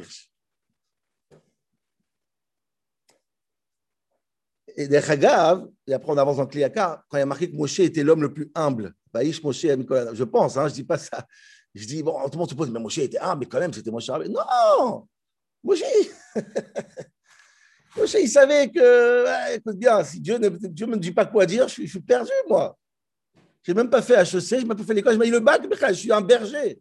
Et 4.75 4.89
Dechagav, 4.89 5.69
et 5.87 5.93
après 5.93 6.13
on 6.13 6.19
avance 6.19 6.39
dans 6.39 6.47
Kliaka, 6.47 7.05
quand 7.09 7.19
il 7.19 7.21
y 7.21 7.23
a 7.23 7.27
marqué 7.27 7.51
que 7.51 7.57
Moshe 7.57 7.81
était 7.81 8.03
l'homme 8.03 8.23
le 8.23 8.33
plus 8.33 8.51
humble, 8.55 8.95
Moshe 9.15 9.63
je 9.63 10.25
pense, 10.25 10.57
hein, 10.57 10.67
je 10.67 10.73
ne 10.73 10.77
dis 10.77 10.85
pas 10.85 10.99
ça. 10.99 11.27
Je 11.75 11.87
dis, 11.87 12.03
bon, 12.03 12.19
tout 12.25 12.33
le 12.33 12.39
monde 12.39 12.51
se 12.51 12.55
pose, 12.55 12.71
mais 12.71 12.81
Moshe 12.81 12.99
était 12.99 13.19
humble, 13.19 13.41
mais 13.41 13.47
quand 13.47 13.61
même, 13.61 13.73
c'était 13.73 13.91
Moshe. 13.91 14.09
Non 14.09 15.07
Moshe 15.63 15.83
Il 17.97 18.29
savait 18.29 18.71
que, 18.71 19.55
écoute 19.55 19.77
bien, 19.77 20.03
si 20.03 20.21
Dieu 20.21 20.39
ne 20.39 20.49
Dieu 20.49 20.87
me 20.87 20.97
dit 20.97 21.13
pas 21.13 21.27
quoi 21.27 21.45
dire, 21.45 21.69
je 21.69 21.87
suis, 21.87 22.01
perdu, 22.01 22.31
moi. 22.49 22.77
Je 23.63 23.71
n'ai 23.71 23.77
même 23.77 23.91
pas 23.91 24.03
fait 24.03 24.15
HEC, 24.15 24.27
je 24.27 24.55
n'ai 24.57 24.65
même 24.65 24.77
pas 24.77 24.85
fait 24.85 24.95
l'école, 24.95 25.15
je 25.15 25.19
m'ai 25.19 25.27
le 25.31 25.41
bac, 25.41 25.63
je 25.89 25.93
suis 25.93 26.13
un 26.13 26.21
berger. 26.21 26.81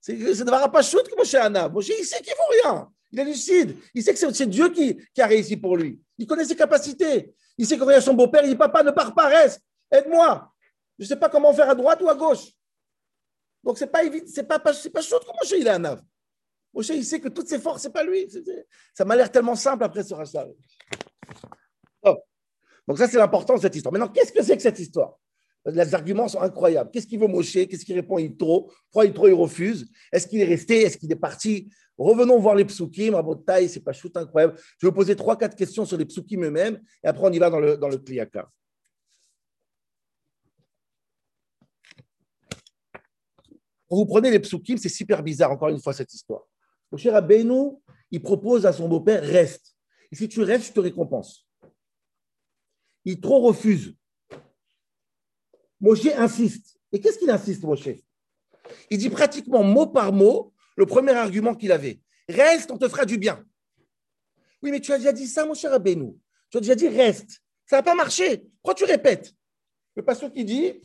C'est 0.00 0.14
ne 0.14 0.50
va 0.50 0.68
pas 0.68 0.82
shoot 0.82 1.08
que 1.08 1.16
Moshe 1.16 1.34
Anna. 1.34 1.68
Moshe, 1.68 1.88
il 1.88 2.04
sait 2.04 2.20
qu'il 2.20 2.32
ne 2.32 2.36
vaut 2.36 2.62
rien. 2.62 2.88
Il 3.10 3.20
est 3.20 3.24
lucide. 3.24 3.76
Il 3.94 4.02
sait 4.02 4.14
que 4.14 4.32
c'est 4.32 4.46
Dieu 4.46 4.68
qui, 4.70 4.96
qui, 5.12 5.20
a 5.20 5.26
réussi 5.26 5.56
pour 5.56 5.76
lui. 5.76 6.00
Il 6.18 6.26
connaît 6.26 6.44
ses 6.44 6.54
capacités. 6.54 7.34
Il 7.58 7.66
sait 7.66 7.76
y 7.76 7.92
a 7.92 8.00
son 8.00 8.14
beau-père, 8.14 8.42
il 8.44 8.50
dit 8.50 8.56
Papa, 8.56 8.82
ne 8.82 8.90
pars 8.90 9.14
pas, 9.14 9.26
reste, 9.26 9.60
aide-moi. 9.90 10.52
Je 10.98 11.04
ne 11.04 11.08
sais 11.08 11.16
pas 11.16 11.28
comment 11.28 11.52
faire 11.52 11.70
à 11.70 11.74
droite 11.74 12.00
ou 12.02 12.08
à 12.08 12.14
gauche. 12.14 12.52
Donc, 13.64 13.78
ce 13.78 13.84
n'est 13.84 13.90
pas 13.90 14.04
évident, 14.04 14.26
pas, 14.46 14.58
pas 14.58 14.72
comment 14.72 15.38
Moshe 15.42 15.52
il 15.58 15.66
est 15.66 15.70
un 15.70 15.84
ave. 15.84 16.02
Moshe, 16.76 16.90
il 16.90 17.04
sait 17.04 17.20
que 17.20 17.28
toutes 17.28 17.48
ses 17.48 17.58
forces, 17.58 17.82
ce 17.82 17.88
n'est 17.88 17.92
pas 17.92 18.04
lui. 18.04 18.28
Ça 18.92 19.06
m'a 19.06 19.16
l'air 19.16 19.32
tellement 19.32 19.56
simple 19.56 19.82
après 19.82 20.04
ce 20.04 20.12
rachat. 20.12 20.46
Donc, 22.04 22.98
ça, 22.98 23.08
c'est 23.08 23.16
l'important 23.16 23.56
de 23.56 23.60
cette 23.60 23.74
histoire. 23.74 23.92
Maintenant, 23.92 24.08
qu'est-ce 24.08 24.30
que 24.30 24.42
c'est 24.42 24.56
que 24.56 24.62
cette 24.62 24.78
histoire? 24.78 25.18
Les 25.64 25.94
arguments 25.94 26.28
sont 26.28 26.40
incroyables. 26.40 26.90
Qu'est-ce 26.92 27.06
qu'il 27.06 27.18
veut 27.18 27.26
Moshe? 27.26 27.54
Qu'est-ce 27.54 27.84
qu'il 27.84 27.96
répond? 27.96 28.18
Yitro 28.18 28.70
Pourquoi 28.84 29.06
Yitro, 29.06 29.26
il 29.26 29.34
refuse? 29.34 29.90
Est-ce 30.12 30.28
qu'il 30.28 30.40
est 30.40 30.44
resté? 30.44 30.82
Est-ce 30.82 30.96
qu'il 30.96 31.10
est 31.10 31.16
parti? 31.16 31.68
Revenons 31.98 32.38
voir 32.38 32.54
les 32.54 32.64
psukim. 32.64 33.20
Taille, 33.44 33.68
c'est 33.68 33.80
pas 33.80 33.92
shoot 33.92 34.16
incroyable. 34.16 34.54
Je 34.78 34.86
vais 34.86 34.90
vous 34.90 34.94
poser 34.94 35.16
trois, 35.16 35.36
quatre 35.36 35.56
questions 35.56 35.84
sur 35.84 35.96
les 35.96 36.04
psukim 36.04 36.44
eux-mêmes 36.44 36.80
et 37.02 37.08
après, 37.08 37.26
on 37.26 37.32
y 37.32 37.38
va 37.38 37.50
dans 37.50 37.58
le, 37.58 37.76
dans 37.76 37.88
vous 43.88 44.06
prenez 44.06 44.30
les 44.30 44.40
psukim, 44.40 44.76
c'est 44.78 44.88
super 44.88 45.22
bizarre, 45.22 45.52
encore 45.52 45.68
une 45.68 45.80
fois, 45.80 45.92
cette 45.92 46.12
histoire. 46.12 46.44
Mon 46.90 46.98
cher 46.98 47.14
Abénou, 47.14 47.82
il 48.10 48.22
propose 48.22 48.66
à 48.66 48.72
son 48.72 48.88
beau-père 48.88 49.22
reste. 49.22 49.76
Et 50.12 50.16
si 50.16 50.28
tu 50.28 50.42
restes, 50.42 50.68
je 50.68 50.72
te 50.72 50.80
récompense. 50.80 51.46
Il 53.04 53.20
trop 53.20 53.40
refuse. 53.40 53.96
Moshe 55.80 56.06
insiste. 56.06 56.78
Et 56.92 57.00
qu'est-ce 57.00 57.18
qu'il 57.18 57.30
insiste, 57.30 57.62
Moshe? 57.64 57.88
Il 58.90 58.98
dit 58.98 59.10
pratiquement 59.10 59.62
mot 59.62 59.86
par 59.86 60.12
mot 60.12 60.52
le 60.76 60.86
premier 60.86 61.12
argument 61.12 61.54
qu'il 61.54 61.72
avait. 61.72 62.00
Reste, 62.28 62.70
on 62.70 62.78
te 62.78 62.88
fera 62.88 63.04
du 63.04 63.18
bien. 63.18 63.44
Oui, 64.62 64.70
mais 64.70 64.80
tu 64.80 64.92
as 64.92 64.98
déjà 64.98 65.12
dit 65.12 65.26
ça, 65.26 65.44
mon 65.44 65.54
cher 65.54 65.72
Abénou. 65.72 66.18
Tu 66.50 66.58
as 66.58 66.60
déjà 66.60 66.74
dit 66.74 66.88
reste. 66.88 67.42
Ça 67.66 67.76
n'a 67.76 67.82
pas 67.82 67.94
marché. 67.94 68.38
Pourquoi 68.62 68.74
tu 68.74 68.84
répètes? 68.84 69.32
Le 69.94 70.04
pasteur 70.04 70.32
qui 70.32 70.44
dit 70.44 70.82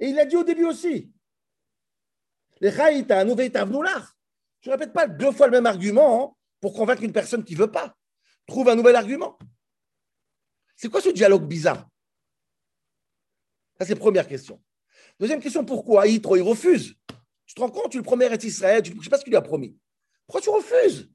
et 0.00 0.08
il 0.08 0.18
a 0.18 0.24
dit 0.24 0.36
au 0.36 0.44
début 0.44 0.64
aussi. 0.64 1.12
Je 2.60 2.66
ne 2.66 4.70
répète 4.70 4.92
pas 4.92 5.06
deux 5.06 5.32
fois 5.32 5.46
le 5.46 5.52
même 5.52 5.66
argument 5.66 6.24
hein, 6.24 6.34
pour 6.60 6.72
convaincre 6.72 7.02
une 7.02 7.12
personne 7.12 7.44
qui 7.44 7.54
ne 7.54 7.58
veut 7.58 7.70
pas. 7.70 7.96
Trouve 8.46 8.68
un 8.68 8.74
nouvel 8.74 8.96
argument. 8.96 9.38
C'est 10.76 10.88
quoi 10.88 11.00
ce 11.00 11.10
dialogue 11.10 11.46
bizarre? 11.46 11.88
Ça, 13.78 13.86
c'est 13.86 13.94
la 13.94 14.00
première 14.00 14.26
question. 14.26 14.62
Deuxième 15.18 15.40
question, 15.40 15.64
pourquoi 15.64 16.06
il 16.06 16.20
refuse? 16.42 16.94
Tu 17.46 17.54
te 17.54 17.60
rends 17.60 17.70
compte, 17.70 17.92
tu 17.92 17.98
le 17.98 18.02
promets 18.02 18.26
à 18.26 18.34
Israël, 18.34 18.84
je 18.84 18.92
ne 18.92 19.02
sais 19.02 19.08
pas 19.08 19.18
ce 19.18 19.24
qu'il 19.24 19.30
lui 19.30 19.36
a 19.36 19.42
promis. 19.42 19.78
Pourquoi 20.26 20.40
tu 20.40 20.50
refuses? 20.50 21.10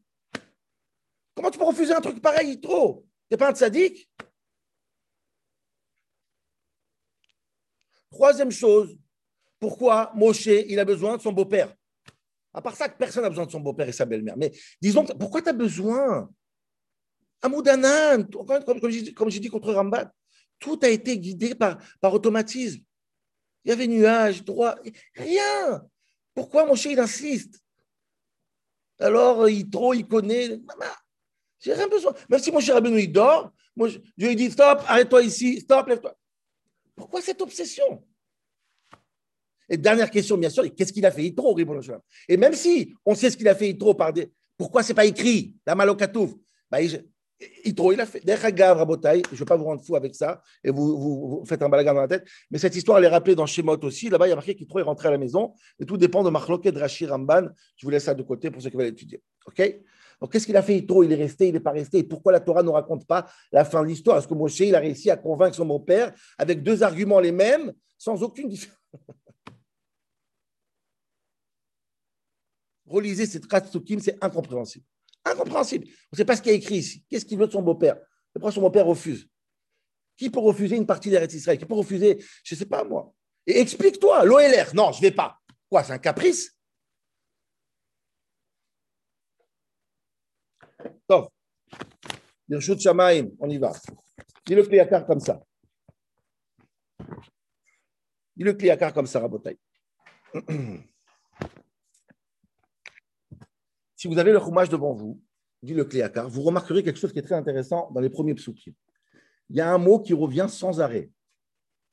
Comment 1.36 1.52
tu 1.52 1.58
peux 1.58 1.66
refuser 1.66 1.94
un 1.94 2.02
truc 2.02 2.22
pareil, 2.22 2.50
Yitro 2.50 3.06
n'es 3.30 3.38
pas 3.38 3.50
un 3.50 3.56
tzaddik 3.56 4.10
Troisième 8.12 8.52
chose, 8.52 8.98
pourquoi 9.60 10.12
Moshe, 10.16 10.48
il 10.48 10.80
a 10.80 10.86
besoin 10.86 11.18
de 11.18 11.22
son 11.22 11.32
beau-père? 11.32 11.74
À 12.54 12.62
part 12.62 12.76
ça, 12.76 12.90
personne 12.90 13.24
n'a 13.24 13.30
besoin 13.30 13.46
de 13.46 13.52
son 13.52 13.62
beau-père 13.62 13.88
et 13.88 13.94
sa 13.94 14.06
belle-mère. 14.06 14.36
Mais 14.38 14.52
disons, 14.82 15.06
pourquoi 15.06 15.42
tu 15.42 15.50
as 15.50 15.54
besoin 15.54 16.30
Amoudanan, 17.42 18.28
comme 19.16 19.30
j'ai 19.30 19.40
dit 19.40 19.50
contre 19.50 19.74
Rambat, 19.74 20.12
tout 20.60 20.80
a 20.84 20.90
été 20.90 21.18
guidé 21.18 21.56
par, 21.56 21.80
automatisme. 22.04 22.82
Il 23.64 23.70
y 23.70 23.72
avait 23.72 23.88
nuages, 23.88 24.44
droit, 24.44 24.76
rien. 25.16 25.84
Pourquoi 26.34 26.66
Moshe, 26.66 26.86
il 26.86 27.00
insiste? 27.00 27.60
Alors, 29.00 29.50
il 29.50 29.70
trop, 29.70 29.94
il 29.94 30.06
connaît. 30.06 30.60
J'ai 31.60 31.74
rien 31.74 31.88
besoin. 31.88 32.14
Même 32.30 32.40
si 32.40 32.52
mon 32.52 32.60
cher 32.60 32.80
il 32.86 33.12
dort, 33.12 33.52
je 33.78 34.00
lui 34.18 34.36
dis 34.36 34.52
stop, 34.52 34.84
arrête-toi 34.88 35.24
ici, 35.24 35.62
stop, 35.62 35.88
lève-toi. 35.88 36.16
Pourquoi 36.96 37.22
cette 37.22 37.42
obsession? 37.42 38.04
Et 39.70 39.78
dernière 39.78 40.12
question, 40.12 40.38
bien 40.38 40.50
sûr, 40.50 40.64
qu'est-ce 40.76 40.92
qu'il 40.92 41.06
a 41.06 41.12
fait? 41.12 41.24
Yitro, 41.24 41.58
Et 42.28 42.38
même 42.38 42.54
si 42.54 42.94
on 43.06 43.16
sait 43.16 43.30
ce 43.30 43.38
qu'il 43.38 43.48
a 43.48 43.56
fait 43.56 43.68
Yitro, 43.68 43.94
par 43.94 44.12
des... 44.12 44.32
pourquoi 44.58 44.84
c'est 44.84 44.94
pas 44.94 45.06
écrit? 45.06 45.56
La 45.66 45.76
malokatouf 45.76 46.34
bah, 46.70 46.80
Yitro, 47.66 47.92
il 47.92 48.02
a 48.02 48.06
fait. 48.06 48.22
Je 48.26 48.32
ne 48.32 49.38
vais 49.38 49.46
pas 49.46 49.56
vous 49.56 49.64
rendre 49.64 49.84
fou 49.84 49.96
avec 49.96 50.14
ça, 50.16 50.42
et 50.64 50.72
vous, 50.72 51.44
faites 51.48 51.62
un 51.62 51.70
balagan 51.70 51.94
dans 51.94 52.02
la 52.02 52.08
tête, 52.08 52.28
mais 52.50 52.58
cette 52.58 52.76
histoire, 52.76 52.98
elle 52.98 53.06
est 53.06 53.10
rappelée 53.10 53.36
dans 53.36 53.46
Shemot 53.46 53.78
aussi. 53.84 54.10
Là-bas, 54.10 54.28
il 54.28 54.32
y 54.32 54.34
a 54.34 54.36
marqué 54.36 54.56
qu'Yitro 54.56 54.80
est 54.80 54.84
rentré 54.84 55.08
à 55.08 55.12
la 55.12 55.18
maison, 55.18 55.54
et 55.80 55.86
tout 55.86 55.98
dépend 55.98 56.24
de 56.24 56.30
Marloket, 56.30 56.76
Rashi, 56.78 57.06
Ramban. 57.06 57.48
Je 57.78 57.86
vous 57.86 57.90
laisse 57.90 58.04
ça 58.04 58.14
de 58.14 58.24
côté 58.24 58.52
pour 58.52 58.62
ceux 58.62 58.70
qui 58.70 58.78
veulent 58.78 58.88
étudier. 58.88 59.22
OK? 59.48 59.62
Qu'est-ce 60.30 60.46
qu'il 60.46 60.58
a 60.58 60.62
fait? 60.62 60.78
Il 60.78 61.12
est 61.12 61.16
resté, 61.16 61.48
il 61.48 61.54
n'est 61.54 61.60
pas 61.60 61.72
resté. 61.72 62.00
Et 62.00 62.04
pourquoi 62.04 62.32
la 62.32 62.40
Torah 62.40 62.62
ne 62.64 62.70
raconte 62.70 63.08
pas 63.08 63.28
la 63.52 63.66
fin 63.66 63.82
de 63.82 63.88
l'histoire? 63.88 64.18
Est-ce 64.18 64.28
que 64.28 64.34
Moshe, 64.34 64.60
il 64.60 64.76
a 64.76 64.80
réussi 64.80 65.10
à 65.10 65.18
convaincre 65.18 65.56
son 65.56 65.66
beau-père 65.66 66.14
avec 66.38 66.62
deux 66.62 66.84
arguments 66.84 67.20
les 67.20 67.32
mêmes, 67.32 67.74
sans 67.98 68.22
aucune 68.22 68.48
différence? 68.48 68.78
Relisez 72.86 73.26
cette 73.26 73.48
Katsukim, 73.48 74.00
c'est 74.00 74.24
incompréhensible. 74.24 74.86
Incompréhensible. 75.24 75.88
On 75.88 76.14
ne 76.14 76.18
sait 76.18 76.26
pas 76.26 76.36
ce 76.36 76.42
qu'il 76.42 76.52
y 76.52 76.56
a 76.56 76.58
écrit 76.58 76.76
ici. 76.76 77.06
Qu'est-ce 77.10 77.26
qu'il 77.26 77.38
veut 77.38 77.48
de 77.48 77.52
son 77.52 77.62
beau-père? 77.62 77.98
Pourquoi 78.34 78.52
son 78.52 78.62
beau-père 78.62 78.86
refuse 78.86 79.28
Qui 80.18 80.30
peut 80.30 80.40
refuser 80.40 80.76
une 80.76 80.86
partie 80.86 81.10
d'Eretz 81.10 81.34
Israël 81.34 81.58
Qui 81.58 81.66
peut 81.66 81.76
refuser, 81.76 82.24
je 82.44 82.56
ne 82.56 82.60
sais 82.60 82.66
pas 82.66 82.84
moi. 82.84 83.14
Et 83.48 83.60
explique-toi, 83.60 84.26
l'OLR. 84.26 84.76
Non, 84.76 84.92
je 84.92 84.98
ne 84.98 85.04
vais 85.04 85.12
pas. 85.12 85.40
Quoi, 85.70 85.84
c'est 85.84 85.94
un 85.94 86.00
caprice? 86.00 86.58
Top. 91.08 91.32
Birshut 92.48 92.80
Shamaim, 92.80 93.30
on 93.40 93.50
y 93.50 93.58
va. 93.58 93.72
Dis 94.46 94.56
le 94.56 94.64
Kliyakar 94.64 95.06
comme 95.06 95.20
ça. 95.20 95.42
Dis 98.36 98.44
le 98.44 98.54
Kliyakar 98.54 98.94
comme 98.94 99.08
ça, 99.08 99.20
Rabotai. 99.20 99.58
Si 103.96 104.08
vous 104.08 104.18
avez 104.18 104.32
le 104.32 104.40
roumage 104.40 104.68
devant 104.68 104.94
vous, 104.94 105.22
dit 105.62 105.76
le 105.76 105.86
Kliyakar, 105.86 106.28
vous 106.28 106.42
remarquerez 106.42 106.82
quelque 106.82 106.98
chose 106.98 107.14
qui 107.14 107.20
est 107.20 107.22
très 107.22 107.36
intéressant 107.36 107.92
dans 107.92 108.02
les 108.02 108.10
premiers 108.10 108.34
psukim. 108.34 108.74
Il 109.48 109.58
y 109.58 109.62
a 109.62 109.72
un 109.72 109.78
mot 109.78 110.00
qui 110.00 110.16
revient 110.16 110.48
sans 110.50 110.82
arrêt. 110.82 111.12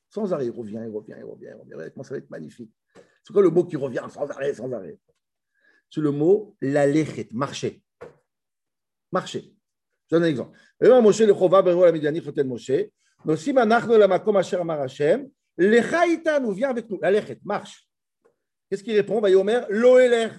Sans 0.09 0.33
arrêt, 0.33 0.47
il 0.47 0.51
revient, 0.51 0.81
il 0.83 0.89
revient, 0.89 1.13
il 1.19 1.23
revient, 1.23 1.53
il 1.67 1.75
revient. 1.75 1.91
Ça 2.01 2.15
va 2.15 2.17
être 2.17 2.29
magnifique. 2.31 2.71
C'est 3.23 3.31
quoi 3.31 3.43
le 3.43 3.51
mot 3.51 3.63
qui 3.63 3.75
revient 3.75 4.07
sans 4.09 4.27
arrêt, 4.27 4.55
sans 4.55 4.71
arrêt? 4.71 4.97
C'est 5.91 6.01
le 6.01 6.09
mot 6.09 6.55
la 6.61 6.87
lechet, 6.87 7.29
marcher 7.31 7.83
marcher. 9.11 9.53
Je 10.09 10.15
donne 10.15 10.23
un 10.23 10.27
exemple. 10.27 10.57
Moshe 10.81 11.19
le 11.19 11.33
chova 11.33 11.61
beru 11.61 11.85
la 11.85 11.91
midiani 11.91 12.21
chotel 12.21 12.47
Moshe. 12.47 12.89
Nosim 13.25 13.57
anachnu 13.57 13.97
la 13.97 14.07
makom 14.07 14.37
asher 14.37 14.57
amar 14.57 14.81
Hashem. 14.81 15.29
Lecha 15.57 16.39
nous 16.39 16.53
viens 16.53 16.69
avec 16.69 16.89
nous. 16.89 16.99
La 17.01 17.11
lechet, 17.11 17.39
marche. 17.43 17.87
Qu'est-ce 18.69 18.83
qu'il 18.83 18.95
répond? 18.95 19.19
Vayomer, 19.19 19.61
lo 19.69 19.99
eler. 19.99 20.29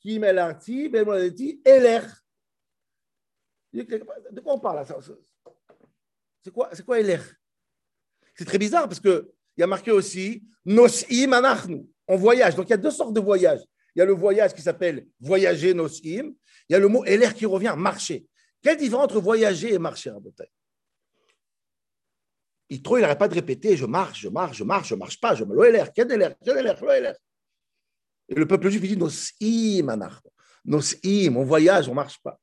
Qui 0.00 0.18
met 0.18 0.32
l'arti, 0.32 0.88
ben 0.88 1.04
moladeti, 1.04 1.62
eler. 1.64 2.00
De 3.72 4.40
quoi 4.40 4.54
on 4.54 4.58
parle 4.58 4.84
C'est 6.42 6.50
quoi, 6.50 6.68
c'est 6.72 6.84
quoi 6.84 6.98
eler? 6.98 7.20
C'est 8.34 8.44
très 8.44 8.58
bizarre 8.58 8.88
parce 8.88 8.98
qu'il 8.98 9.24
y 9.56 9.62
a 9.62 9.66
marqué 9.66 9.92
aussi 9.92 10.42
nosim 10.64 11.32
anachnu. 11.32 11.86
On 12.08 12.16
voyage. 12.16 12.56
Donc 12.56 12.66
il 12.66 12.70
y 12.70 12.74
a 12.74 12.78
deux 12.78 12.90
sortes 12.90 13.14
de 13.14 13.20
voyages. 13.20 13.60
Il 13.94 14.00
y 14.00 14.02
a 14.02 14.04
le 14.04 14.14
voyage 14.14 14.52
qui 14.52 14.62
s'appelle 14.62 15.06
voyager 15.20 15.74
nosim. 15.74 16.34
Il 16.72 16.76
y 16.76 16.76
a 16.76 16.78
le 16.78 16.88
mot 16.88 17.04
LR 17.04 17.34
qui 17.34 17.44
revient, 17.44 17.74
marcher. 17.76 18.24
Quelle 18.62 18.78
différence 18.78 19.04
entre 19.04 19.20
voyager 19.20 19.74
et 19.74 19.78
marcher, 19.78 20.08
Rabotai? 20.08 20.50
Il 22.70 22.80
il 22.82 22.98
n'arrête 22.98 23.18
pas 23.18 23.28
de 23.28 23.34
répéter 23.34 23.76
je 23.76 23.84
marche, 23.84 24.20
je 24.20 24.30
marche, 24.30 24.56
je 24.56 24.64
marche, 24.64 24.88
je 24.88 24.94
marche 24.94 25.20
pas, 25.20 25.34
je 25.34 25.44
me 25.44 25.54
l'OLR, 25.54 25.92
quel 25.92 26.08
LR, 26.08 26.34
quel 26.42 26.64
LR, 26.64 26.82
l'OLR. 26.82 27.14
Et 28.26 28.34
le 28.34 28.46
peuple 28.48 28.70
juif 28.70 28.80
dit 28.80 29.82
anach. 29.86 30.22
Nosim, 30.64 31.36
on 31.36 31.44
voyage, 31.44 31.90
on 31.90 31.94
marche 31.94 32.18
pas. 32.22 32.40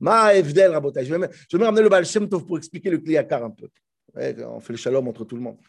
Ma 0.00 0.34
Evdel, 0.34 0.72
Rabotai. 0.72 1.04
Je 1.04 1.14
vais, 1.14 1.30
je 1.48 1.56
vais 1.56 1.64
ramener 1.64 1.82
le 1.82 1.88
Baal 1.88 2.04
Shem 2.04 2.28
pour 2.28 2.58
expliquer 2.58 2.90
le 2.90 2.98
Kliyakar 2.98 3.44
un 3.44 3.50
peu. 3.50 3.68
on 4.16 4.58
fait 4.58 4.72
le 4.72 4.76
shalom 4.76 5.06
entre 5.06 5.24
tout 5.24 5.36
le 5.36 5.42
monde. 5.42 5.60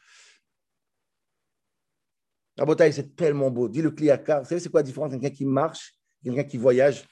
Rabotai, 2.57 2.91
c'est 2.91 3.15
tellement 3.15 3.51
beau. 3.51 3.69
Dis 3.69 3.83
le 3.83 3.91
Kliyakar. 3.91 4.41
Vous 4.41 4.49
savez, 4.49 4.61
c'est 4.61 4.69
quoi 4.69 4.79
la 4.79 4.87
différence 4.87 5.13
entre 5.13 5.21
quelqu'un 5.21 5.35
qui 5.35 5.45
marche 5.45 5.93
et 6.23 6.29
quelqu'un 6.29 6.45
qui 6.45 6.57
voyage? 6.57 7.05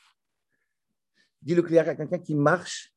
Dis 1.42 1.56
le 1.56 1.62
Kliyakar, 1.62 1.98
quelqu'un 1.98 2.20
qui 2.20 2.36
marche, 2.36 2.94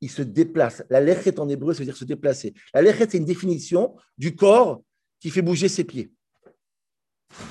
il 0.00 0.10
se 0.10 0.22
déplace. 0.22 0.82
La 0.90 1.00
lechet 1.00 1.38
en 1.40 1.48
hébreu, 1.48 1.72
ça 1.72 1.80
veut 1.80 1.84
dire 1.84 1.96
se 1.96 2.04
déplacer. 2.04 2.54
La 2.74 2.82
lechet, 2.82 3.08
c'est 3.10 3.18
une 3.18 3.24
définition 3.24 3.96
du 4.18 4.34
corps 4.34 4.82
qui 5.20 5.30
fait 5.30 5.42
bouger 5.42 5.68
ses 5.68 5.84
pieds. 5.84 6.12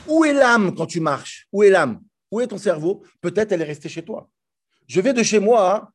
Où 0.08 0.26
est 0.26 0.34
l'âme 0.34 0.76
quand 0.76 0.86
tu 0.86 1.00
marches? 1.00 1.48
Où 1.52 1.64
est 1.64 1.70
l'âme? 1.70 2.02
Où 2.32 2.42
est 2.42 2.48
ton 2.48 2.58
cerveau? 2.58 3.04
Peut-être 3.22 3.52
elle 3.52 3.62
est 3.62 3.66
restée 3.66 3.90
chez 3.90 4.04
toi. 4.04 4.30
Je 4.88 5.02
vais 5.02 5.14
de 5.14 5.24
chez 5.24 5.40
moi, 5.40 5.94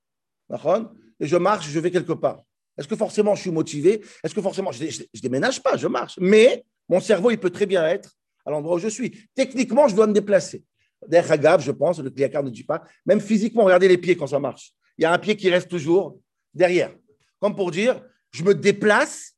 hein, 0.50 0.92
et 1.20 1.26
je 1.26 1.36
marche, 1.36 1.68
je 1.68 1.78
vais 1.78 1.90
quelque 1.90 2.12
part. 2.12 2.42
Est-ce 2.76 2.88
que 2.88 2.96
forcément 2.96 3.34
je 3.34 3.42
suis 3.42 3.50
motivé? 3.50 4.02
Est-ce 4.24 4.34
que 4.34 4.42
forcément 4.42 4.72
je, 4.72 4.84
ne 4.84 5.20
déménage 5.20 5.62
pas, 5.62 5.76
je 5.76 5.86
marche? 5.86 6.18
Mais 6.20 6.64
mon 6.88 7.00
cerveau, 7.00 7.30
il 7.30 7.38
peut 7.38 7.50
très 7.50 7.66
bien 7.66 7.86
être 7.86 8.16
à 8.44 8.50
l'endroit 8.50 8.76
où 8.76 8.78
je 8.78 8.88
suis. 8.88 9.28
Techniquement, 9.34 9.86
je 9.86 9.94
dois 9.94 10.06
me 10.06 10.12
déplacer. 10.12 10.64
D'ailleurs, 11.06 11.32
agave, 11.32 11.62
je 11.62 11.72
pense, 11.72 11.98
le 11.98 12.10
cliacard 12.10 12.42
ne 12.42 12.50
dit 12.50 12.64
pas. 12.64 12.82
Même 13.06 13.20
physiquement, 13.20 13.64
regardez 13.64 13.88
les 13.88 13.98
pieds 13.98 14.16
quand 14.16 14.26
ça 14.26 14.38
marche. 14.38 14.72
Il 14.98 15.02
y 15.02 15.04
a 15.04 15.12
un 15.12 15.18
pied 15.18 15.36
qui 15.36 15.48
reste 15.50 15.68
toujours 15.68 16.18
derrière. 16.52 16.94
Comme 17.38 17.56
pour 17.56 17.70
dire, 17.70 18.02
je 18.32 18.44
me 18.44 18.54
déplace, 18.54 19.34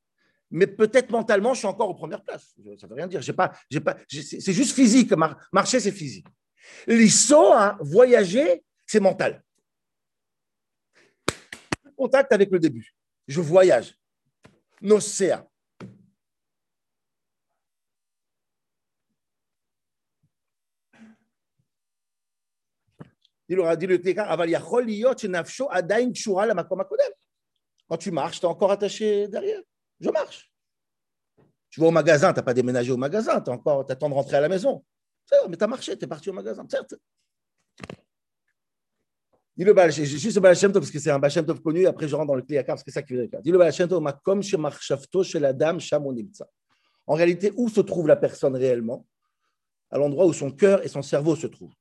mais 0.51 0.67
peut-être 0.67 1.11
mentalement, 1.11 1.55
je 1.55 1.61
suis 1.61 1.69
encore 1.69 1.89
aux 1.89 1.95
premières 1.95 2.23
places. 2.23 2.55
Ça 2.79 2.87
ne 2.87 2.89
veut 2.89 2.97
rien 2.97 3.07
dire. 3.07 3.21
Pas, 3.35 3.53
pas, 3.85 3.97
c'est 4.09 4.53
juste 4.53 4.75
physique. 4.75 5.13
Marcher, 5.53 5.81
c'est 5.81 5.93
physique. 5.93 6.27
L'ISO, 6.87 7.53
hein, 7.53 7.79
voyager, 7.81 8.63
c'est 8.87 9.01
mental. 9.01 9.43
Contact 11.97 12.33
avec 12.33 12.51
le 12.51 12.59
début. 12.59 12.95
Je 13.29 13.41
voyage. 13.41 13.97
Nocéa. 14.81 15.47
Il 23.53 23.61
aura 23.61 23.77
dit 23.77 23.87
le 23.87 23.99
Quand 27.87 27.97
tu 27.99 28.11
marches, 28.11 28.41
tu 28.41 28.47
es 28.47 28.49
encore 28.49 28.71
attaché 28.71 29.29
derrière. 29.29 29.61
Je 30.01 30.09
marche. 30.09 30.51
Tu 31.69 31.79
vas 31.79 31.89
au 31.89 31.91
magasin, 31.91 32.33
tu 32.33 32.39
n'as 32.39 32.43
pas 32.43 32.55
déménagé 32.55 32.91
au 32.93 32.97
magasin, 32.97 33.43
tu 33.43 33.51
encore, 33.51 33.85
attends 33.87 34.09
de 34.09 34.15
rentrer 34.15 34.37
à 34.37 34.41
la 34.41 34.49
maison. 34.49 34.83
Mais 35.51 35.59
tu 35.59 35.65
as 35.65 35.67
marché, 35.67 35.99
tu 35.99 36.05
es 36.07 36.09
parti 36.09 36.31
au 36.31 36.33
magasin, 36.33 36.67
certes. 36.67 36.95
Dis 39.55 39.65
le 39.65 39.91
juste 39.91 40.35
le 40.35 40.41
Baal 40.41 40.57
parce 40.73 40.91
que 40.91 40.99
c'est 40.99 41.11
un 41.11 41.19
Baal 41.19 41.61
connu, 41.63 41.87
après 41.87 42.09
je 42.09 42.17
rentre 42.17 42.29
dans 42.29 42.35
le 42.35 42.43
Kliyakar 42.43 42.77
parce 42.77 42.83
que 42.83 42.91
c'est 42.91 43.01
ça 43.01 43.03
qui 43.03 43.13
veut 43.13 43.29
dire. 43.29 43.43
Dis 43.43 43.51
le 43.51 43.59
Baal 43.59 43.71
Shem 43.71 43.87
Tov, 43.87 44.03
comme 44.25 44.43
chez 44.43 44.57
Marchavto, 44.57 45.23
chez 45.23 45.39
la 45.39 45.53
dame, 45.53 45.79
En 47.07 47.15
réalité, 47.15 47.53
où 47.55 47.69
se 47.69 47.83
trouve 47.83 48.09
la 48.09 48.17
personne 48.17 48.57
réellement? 48.57 49.07
À 49.91 49.99
l'endroit 49.99 50.25
où 50.25 50.33
son 50.33 50.51
cœur 50.51 50.83
et 50.83 50.89
son 50.89 51.03
cerveau 51.03 51.37
se 51.37 51.47
trouvent. 51.47 51.75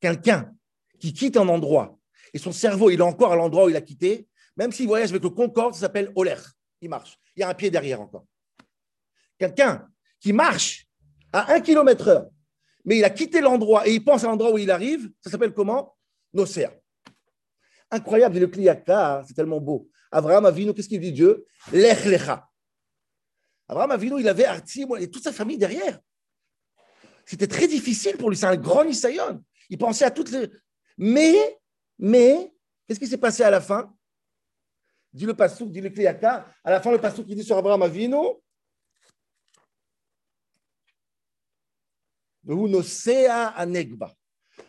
Quelqu'un 0.00 0.54
qui 1.00 1.12
quitte 1.12 1.36
un 1.36 1.48
endroit 1.48 1.98
et 2.32 2.38
son 2.38 2.52
cerveau, 2.52 2.90
il 2.90 3.00
est 3.00 3.02
encore 3.02 3.32
à 3.32 3.36
l'endroit 3.36 3.66
où 3.66 3.68
il 3.68 3.76
a 3.76 3.80
quitté, 3.80 4.28
même 4.56 4.72
s'il 4.72 4.86
voyage 4.86 5.10
avec 5.10 5.22
le 5.22 5.30
Concorde, 5.30 5.74
ça 5.74 5.80
s'appelle 5.80 6.12
Oler. 6.14 6.36
Il 6.80 6.88
marche. 6.88 7.18
Il 7.36 7.40
y 7.40 7.42
a 7.42 7.48
un 7.48 7.54
pied 7.54 7.70
derrière 7.70 8.00
encore. 8.00 8.26
Quelqu'un 9.38 9.88
qui 10.20 10.32
marche 10.32 10.86
à 11.32 11.52
un 11.52 11.60
kilomètre 11.60 12.08
heure, 12.08 12.30
mais 12.84 12.98
il 12.98 13.04
a 13.04 13.10
quitté 13.10 13.40
l'endroit 13.40 13.86
et 13.86 13.94
il 13.94 14.04
pense 14.04 14.24
à 14.24 14.28
l'endroit 14.28 14.52
où 14.52 14.58
il 14.58 14.70
arrive, 14.70 15.10
ça 15.20 15.30
s'appelle 15.30 15.52
comment? 15.52 15.96
Nocéa. 16.32 16.72
Incroyable, 17.90 18.38
le 18.38 18.46
Kliyaka, 18.48 19.24
c'est 19.26 19.34
tellement 19.34 19.60
beau. 19.60 19.88
Abraham 20.10 20.46
Avinu, 20.46 20.74
qu'est-ce 20.74 20.88
qu'il 20.88 21.00
dit 21.00 21.12
Dieu? 21.12 21.46
Lech 21.72 22.04
lecha. 22.04 22.48
Abraham 23.68 23.90
Avinu, 23.92 24.20
il 24.20 24.28
avait 24.28 24.44
Arti 24.44 24.86
et 24.98 25.10
toute 25.10 25.22
sa 25.22 25.32
famille 25.32 25.58
derrière. 25.58 26.00
C'était 27.24 27.46
très 27.46 27.68
difficile 27.68 28.16
pour 28.16 28.30
lui, 28.30 28.36
c'est 28.36 28.46
un 28.46 28.56
grand 28.56 28.84
Nisayon. 28.84 29.44
Il 29.68 29.78
pensait 29.78 30.04
à 30.04 30.10
toutes 30.10 30.30
les. 30.30 30.50
Mais, 30.96 31.58
mais, 31.98 32.52
qu'est-ce 32.86 32.98
qui 32.98 33.06
s'est 33.06 33.18
passé 33.18 33.42
à 33.42 33.50
la 33.50 33.60
fin? 33.60 33.94
Dit 35.12 35.26
le 35.26 35.34
Passouk, 35.34 35.70
dit 35.70 35.80
le 35.80 35.90
Kliyaka. 35.90 36.46
À 36.64 36.70
la 36.70 36.80
fin, 36.80 36.90
le 36.90 37.00
Passouk, 37.00 37.26
il 37.28 37.36
dit 37.36 37.44
sur 37.44 37.56
Abraham 37.56 37.82
Avinu 37.82 38.16
Anegba. 43.56 44.14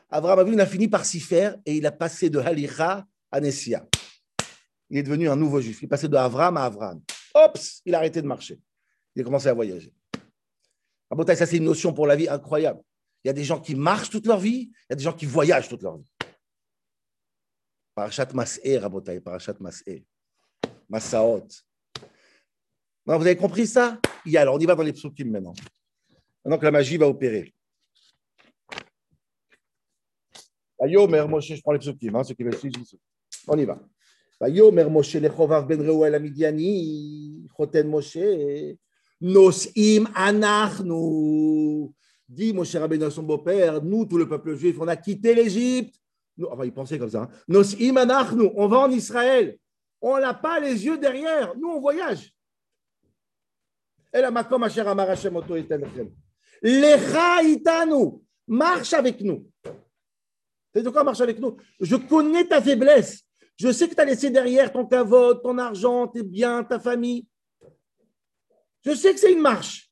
Abraham 0.10 0.40
Avinu 0.40 0.62
a 0.62 0.66
fini 0.66 0.88
par 0.88 1.06
s'y 1.06 1.20
faire 1.20 1.58
et 1.66 1.78
il 1.78 1.86
a 1.86 1.92
passé 1.92 2.30
de 2.30 2.40
Halicha 2.40 3.06
à 3.32 3.40
Nessia. 3.40 3.86
Il 4.90 4.98
est 4.98 5.04
devenu 5.04 5.30
un 5.30 5.36
nouveau 5.36 5.62
juif. 5.62 5.82
Il 5.82 5.86
est 5.86 5.88
passé 5.90 6.08
de 6.08 6.16
Avram 6.16 6.58
à 6.58 6.66
Avram. 6.66 7.02
Ops, 7.34 7.82
il 7.86 7.94
a 7.94 8.00
arrêté 8.00 8.22
de 8.22 8.28
marcher. 8.28 8.60
Il 9.16 9.22
a 9.22 9.26
commencé 9.26 9.48
à 9.48 9.54
voyager. 9.54 9.94
ça 11.28 11.46
c'est 11.46 11.58
une 11.58 11.66
notion 11.66 11.94
pour 11.94 12.08
la 12.08 12.16
vie 12.16 12.28
incroyable. 12.28 12.82
Il 13.23 13.27
y 13.27 13.29
a 13.29 13.34
des 13.34 13.43
gens 13.43 13.60
qui 13.60 13.75
marchent 13.75 14.10
toute 14.10 14.25
leur 14.25 14.39
vie, 14.39 14.71
il 14.71 14.86
y 14.89 14.93
a 14.93 14.95
des 14.95 15.03
gens 15.03 15.13
qui 15.13 15.25
voyagent 15.25 15.67
toute 15.67 15.84
leur 15.84 15.97
vie. 15.97 16.10
Parashat 17.93 18.29
Mas'e, 18.34 18.77
Rabotai, 18.79 19.19
Parashat 19.19 19.55
Mas'e. 19.60 20.05
Masaot. 20.89 21.47
vous 23.05 23.13
avez 23.13 23.36
compris 23.36 23.67
ça? 23.67 23.99
Y 24.25 24.38
Alors, 24.38 24.55
on 24.55 24.60
y 24.60 24.65
va 24.65 24.75
dans 24.75 24.84
les 24.84 24.93
psukim 24.93 25.29
maintenant. 25.29 25.53
Maintenant 26.43 26.58
que 26.58 26.65
la 26.65 26.71
magie 26.71 26.97
va 26.97 27.08
opérer. 27.08 27.53
Ayomer 30.82 31.25
Moshe, 31.27 31.55
je 31.55 31.62
prends 31.62 31.73
les 31.73 31.79
psukim, 31.79 32.15
hein, 32.15 32.23
ceux 32.23 32.34
qui 32.34 32.43
veulent 32.43 32.58
suivre. 32.58 32.79
On 33.47 33.58
y 33.58 33.65
va. 33.65 33.79
Ayomer 34.39 34.86
Moshe, 34.86 35.15
lechovav 35.15 35.67
ben 35.67 35.82
Reuel 35.82 36.15
amidiani, 36.15 37.45
choten 37.55 37.88
Moshe, 37.88 38.77
nosim 39.19 40.08
anachnu. 40.15 41.93
Dit 42.30 42.54
Moshe 42.54 42.76
Rabbeinu 42.76 43.06
à 43.06 43.10
son 43.10 43.24
beau-père, 43.24 43.82
nous, 43.82 44.06
tout 44.06 44.20
le 44.20 44.30
peuple 44.30 44.54
juif, 44.54 44.78
on 44.80 44.88
a 44.88 44.96
quitté 44.96 45.34
l'Égypte. 45.34 46.00
Enfin, 46.50 46.63
il 46.63 46.72
pensait 46.72 47.00
comme 47.00 47.10
ça. 47.10 47.24
Hein. 47.24 47.30
Nosim 47.48 47.98
anachnu, 47.98 48.52
on 48.56 48.68
va 48.68 48.78
en 48.78 48.92
Israël. 48.92 49.58
On 50.00 50.20
n'a 50.20 50.36
pas 50.36 50.60
les 50.60 50.86
yeux 50.86 51.00
derrière. 51.00 51.58
Nous, 51.58 51.68
on 51.68 51.80
voyage. 51.80 52.34
Et 54.13 54.22
la 54.22 54.32
Lecha 56.62 57.44
itanu. 57.44 58.22
Marche 58.48 58.94
avec 58.94 59.22
nous. 59.22 59.48
C'est 60.74 60.84
de 60.84 60.89
quoi 60.89 61.04
marche 61.04 61.22
avec 61.22 61.39
nous? 61.39 61.58
Je 61.80 61.96
connais 61.96 62.48
ta 62.48 62.62
faiblesse. 62.62 63.24
Je 63.56 63.72
sais 63.72 63.88
que 63.88 63.96
tu 63.96 64.02
as 64.02 64.06
laissé 64.06 64.30
derrière 64.30 64.72
ton 64.72 64.86
cavote, 64.86 65.44
ton 65.44 65.58
argent, 65.58 66.08
tes 66.08 66.24
biens, 66.24 66.63
ta 66.63 66.80
famille. 66.80 67.28
Je 68.86 68.94
sais 68.96 69.13
que 69.13 69.20
c'est 69.20 69.34
une 69.34 69.42
marche. 69.42 69.92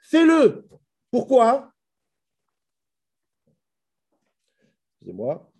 Fais-le. 0.00 0.66
Pourquoi? 1.10 1.73
Excusez-moi. 5.04 5.50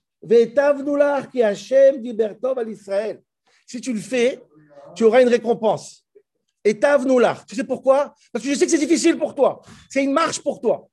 Si 3.66 3.80
tu 3.80 3.92
le 3.92 4.00
fais, 4.00 4.40
tu 4.96 5.04
auras 5.04 5.20
une 5.20 5.28
récompense. 5.28 6.06
Et 6.64 6.80
là. 6.80 7.44
Tu 7.46 7.54
sais 7.54 7.64
pourquoi? 7.64 8.14
Parce 8.32 8.42
que 8.42 8.50
je 8.50 8.58
sais 8.58 8.64
que 8.64 8.70
c'est 8.70 8.78
difficile 8.78 9.18
pour 9.18 9.34
toi. 9.34 9.60
C'est 9.90 10.02
une 10.02 10.12
marche 10.12 10.40
pour 10.40 10.62
toi. 10.62 10.88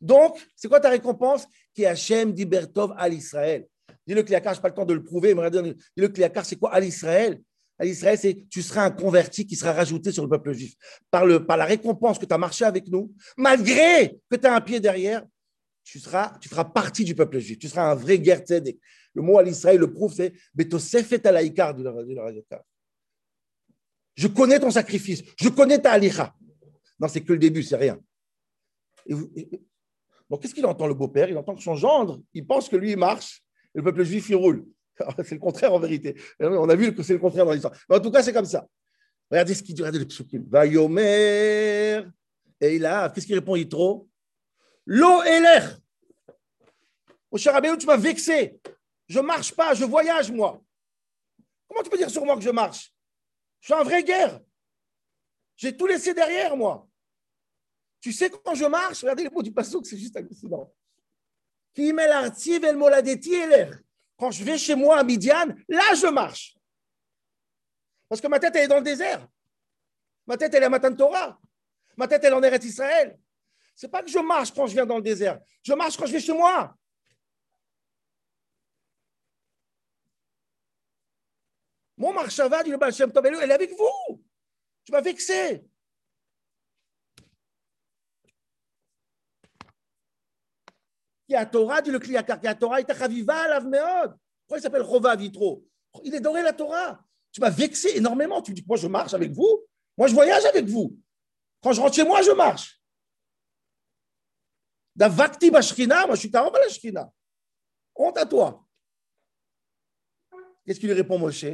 Donc, 0.00 0.36
c'est 0.56 0.66
quoi 0.66 0.80
ta 0.80 0.90
récompense? 0.90 1.46
Qui 1.72 1.86
Hachem 1.86 2.32
dit 2.32 2.44
Bertov 2.44 2.92
à 2.96 3.08
l'Israël. 3.08 3.66
Dis 4.04 4.14
le 4.14 4.24
Kliakar, 4.24 4.54
je 4.54 4.58
n'ai 4.58 4.62
pas 4.62 4.68
le 4.68 4.74
temps 4.74 4.84
de 4.84 4.94
le 4.94 5.04
prouver, 5.04 5.32
mais 5.34 5.48
dis 5.48 5.76
le 5.96 6.08
Kliakar, 6.08 6.44
c'est 6.44 6.56
quoi 6.56 6.72
à 6.72 6.80
l'Israël 6.80 7.40
À 7.78 7.84
l'Israël, 7.84 8.18
c'est 8.18 8.48
tu 8.50 8.62
seras 8.62 8.84
un 8.84 8.90
converti 8.90 9.46
qui 9.46 9.54
sera 9.54 9.72
rajouté 9.72 10.10
sur 10.10 10.24
le 10.24 10.28
peuple 10.28 10.52
juif. 10.54 10.74
Par, 11.08 11.24
le, 11.24 11.46
par 11.46 11.56
la 11.56 11.66
récompense 11.66 12.18
que 12.18 12.26
tu 12.26 12.34
as 12.34 12.38
marché 12.38 12.64
avec 12.64 12.88
nous, 12.88 13.12
malgré 13.36 14.18
que 14.28 14.36
tu 14.36 14.46
as 14.46 14.56
un 14.56 14.60
pied 14.60 14.80
derrière, 14.80 15.22
tu, 15.86 16.00
seras, 16.00 16.36
tu 16.40 16.48
feras 16.48 16.64
partie 16.64 17.04
du 17.04 17.14
peuple 17.14 17.38
juif. 17.38 17.58
Tu 17.60 17.68
seras 17.68 17.92
un 17.92 17.94
vrai 17.94 18.18
guerre 18.18 18.42
Le 18.50 19.22
mot 19.22 19.38
à 19.38 19.44
l'Israël 19.44 19.78
le 19.78 19.92
prouve, 19.92 20.12
c'est 20.12 20.32
Betosefet 20.52 21.18
du 21.18 22.42
Je 24.16 24.26
connais 24.26 24.58
ton 24.58 24.70
sacrifice, 24.72 25.22
je 25.40 25.48
connais 25.48 25.78
ta 25.78 25.92
alicha. 25.92 26.34
Non, 26.98 27.06
c'est 27.06 27.20
que 27.20 27.32
le 27.32 27.38
début, 27.38 27.62
c'est 27.62 27.76
rien. 27.76 28.00
Donc, 29.08 30.42
qu'est-ce 30.42 30.54
qu'il 30.54 30.66
entend, 30.66 30.88
le 30.88 30.94
beau-père? 30.94 31.30
Il 31.30 31.38
entend 31.38 31.54
que 31.54 31.62
son 31.62 31.76
gendre, 31.76 32.20
il 32.34 32.44
pense 32.44 32.68
que 32.68 32.74
lui, 32.74 32.90
il 32.92 32.96
marche, 32.96 33.44
et 33.72 33.78
le 33.78 33.84
peuple 33.84 34.02
juif, 34.02 34.28
il 34.28 34.34
roule. 34.34 34.66
C'est 35.24 35.32
le 35.34 35.40
contraire 35.40 35.72
en 35.72 35.78
vérité. 35.78 36.18
On 36.40 36.68
a 36.68 36.74
vu 36.74 36.92
que 36.94 37.02
c'est 37.02 37.12
le 37.12 37.18
contraire 37.18 37.44
dans 37.44 37.52
l'histoire. 37.52 37.74
Mais 37.88 37.96
en 37.96 38.00
tout 38.00 38.10
cas, 38.10 38.22
c'est 38.22 38.32
comme 38.32 38.46
ça. 38.46 38.66
Regardez 39.30 39.52
ce 39.52 39.62
qu'il 39.62 39.74
dit, 39.74 39.82
regardez 39.82 39.98
le 39.98 40.06
psukim. 40.06 40.42
Vayomer. 40.48 42.02
Et 42.62 42.76
il 42.76 42.86
a, 42.86 43.10
qu'est-ce 43.10 43.26
qu'il 43.26 43.34
répond 43.34 43.56
Yitro? 43.56 44.08
L'eau 44.86 45.22
et 45.24 45.40
l'air. 45.40 45.78
Mon 47.30 47.38
cher 47.38 47.54
Abéou, 47.54 47.76
tu 47.76 47.86
m'as 47.86 47.96
vexé. 47.96 48.58
Je 49.08 49.18
ne 49.18 49.24
marche 49.24 49.52
pas, 49.52 49.74
je 49.74 49.84
voyage, 49.84 50.30
moi. 50.30 50.62
Comment 51.68 51.82
tu 51.82 51.90
peux 51.90 51.98
dire 51.98 52.10
sur 52.10 52.24
moi 52.24 52.36
que 52.36 52.42
je 52.42 52.50
marche? 52.50 52.92
Je 53.60 53.66
suis 53.66 53.74
en 53.74 53.82
vraie 53.82 54.04
guerre. 54.04 54.40
J'ai 55.56 55.76
tout 55.76 55.86
laissé 55.86 56.14
derrière, 56.14 56.56
moi. 56.56 56.86
Tu 58.00 58.12
sais, 58.12 58.30
quand 58.30 58.54
je 58.54 58.64
marche, 58.66 59.00
regardez 59.00 59.24
les 59.24 59.30
mots 59.30 59.42
du 59.42 59.52
que 59.52 59.62
c'est 59.64 59.96
juste 59.96 60.16
hallucinant. 60.16 60.72
Qui 61.74 61.92
l'air. 61.92 63.80
Quand 64.16 64.30
je 64.30 64.44
vais 64.44 64.56
chez 64.56 64.74
moi 64.74 64.98
à 64.98 65.02
Midian, 65.02 65.48
là, 65.68 65.94
je 65.94 66.06
marche. 66.06 66.56
Parce 68.08 68.20
que 68.20 68.28
ma 68.28 68.38
tête, 68.38 68.54
elle 68.54 68.64
est 68.64 68.68
dans 68.68 68.78
le 68.78 68.82
désert. 68.82 69.26
Ma 70.26 70.36
tête, 70.36 70.54
elle 70.54 70.62
est 70.62 70.66
à 70.66 70.70
Matan 70.70 70.94
Torah. 70.94 71.38
Ma 71.96 72.06
tête, 72.08 72.24
elle 72.24 72.32
est 72.32 72.36
en 72.36 72.42
Eretz 72.42 72.64
Israël. 72.64 73.18
C'est 73.76 73.88
pas 73.88 74.02
que 74.02 74.08
je 74.08 74.18
marche 74.18 74.52
quand 74.52 74.66
je 74.66 74.72
viens 74.72 74.86
dans 74.86 74.96
le 74.96 75.02
désert. 75.02 75.38
Je 75.62 75.74
marche 75.74 75.98
quand 75.98 76.06
je 76.06 76.12
vais 76.12 76.20
chez 76.20 76.32
moi. 76.32 76.74
Mon 81.98 82.12
marchava, 82.12 82.62
dit 82.62 82.70
le 82.70 82.78
Baal 82.78 82.92
Shem 82.92 83.12
Tov, 83.12 83.26
elle 83.26 83.50
est 83.50 83.54
avec 83.54 83.70
vous. 83.72 84.24
Tu 84.82 84.92
m'as 84.92 85.02
vexé. 85.02 85.66
Qui 91.26 91.34
a 91.34 91.44
Torah, 91.44 91.82
dit 91.82 91.90
le 91.90 91.98
Kliakar, 91.98 92.40
qui 92.40 92.46
a 92.46 92.54
Torah, 92.54 92.80
il 92.80 92.86
chaviva 92.86 93.48
la 93.48 93.60
meod. 93.60 94.16
Pourquoi 94.46 94.58
il 94.58 94.62
s'appelle 94.62 94.84
Chova 94.84 95.16
Vitro? 95.16 95.66
Il 96.04 96.14
est 96.14 96.20
doré 96.20 96.42
la 96.42 96.52
Torah. 96.52 97.02
Tu 97.32 97.40
m'as 97.40 97.50
vexé 97.50 97.96
énormément. 97.96 98.40
Tu 98.40 98.54
dis 98.54 98.64
moi 98.66 98.76
je 98.76 98.86
marche 98.86 99.12
avec 99.12 99.32
vous. 99.32 99.66
Moi 99.98 100.08
je 100.08 100.14
voyage 100.14 100.44
avec 100.46 100.64
vous. 100.66 100.96
Quand 101.62 101.72
je 101.72 101.80
rentre 101.80 101.96
chez 101.96 102.04
moi, 102.04 102.22
je 102.22 102.30
marche. 102.30 102.80
Davakti 104.96 105.50
Bashkina, 105.50 106.06
moi 106.06 106.14
je 106.14 106.20
suis 106.20 106.30
Shkina. 106.70 107.12
Honte 107.94 108.16
à 108.16 108.24
toi. 108.24 108.64
Qu'est-ce 110.64 110.80
qu'il 110.80 110.88
lui 110.88 110.96
répond, 110.96 111.18
Moshe 111.18 111.44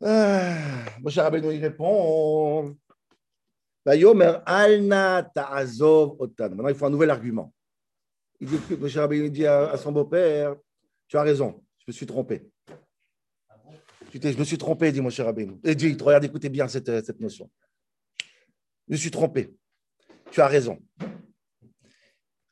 Moshe 0.00 1.18
Rabbeinu, 1.18 1.52
il 1.54 1.60
répond 1.60 2.76
Maintenant, 3.84 4.08
il 6.68 6.74
faut 6.74 6.86
un 6.86 6.90
nouvel 6.90 7.10
argument. 7.10 7.52
Il 8.38 8.48
dit, 8.48 8.76
Moshe 8.76 8.96
Rabbeinu 8.96 9.30
dit 9.30 9.46
à, 9.46 9.76
son 9.76 9.90
beau-père 9.90 10.54
Tu 11.08 11.16
as 11.16 11.22
raison, 11.22 11.64
je 11.78 11.84
me 11.88 11.92
suis 11.92 12.06
trompé. 12.06 12.48
Je 14.14 14.38
me 14.38 14.44
suis 14.44 14.58
trompé, 14.58 14.92
dit 14.92 15.00
Moshe 15.00 15.18
Rabbeinu. 15.18 15.58
Et 15.64 15.74
dit 15.74 15.96
Regarde, 16.00 16.24
écoutez 16.24 16.48
bien 16.48 16.68
cette 16.68 17.18
notion. 17.18 17.50
Je 18.86 18.92
me 18.92 18.96
suis 18.96 19.10
trompé. 19.10 19.57
Tu 20.30 20.40
as 20.40 20.46
raison. 20.46 20.78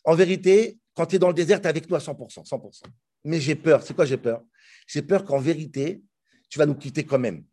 En 0.04 0.14
vérité, 0.14 0.78
quand 0.94 1.06
tu 1.06 1.16
es 1.16 1.18
dans 1.18 1.28
le 1.28 1.34
désert, 1.34 1.60
tu 1.60 1.66
es 1.66 1.68
avec 1.68 1.88
nous 1.88 1.96
à 1.96 1.98
100%, 1.98 2.46
100%. 2.46 2.82
Mais 3.24 3.40
j'ai 3.40 3.54
peur. 3.54 3.82
C'est 3.82 3.94
quoi 3.94 4.04
j'ai 4.04 4.16
peur? 4.16 4.42
J'ai 4.86 5.02
peur 5.02 5.24
qu'en 5.24 5.38
vérité, 5.38 6.02
tu 6.48 6.58
vas 6.58 6.66
nous 6.66 6.76
quitter 6.76 7.04
quand 7.04 7.18
même. 7.18 7.44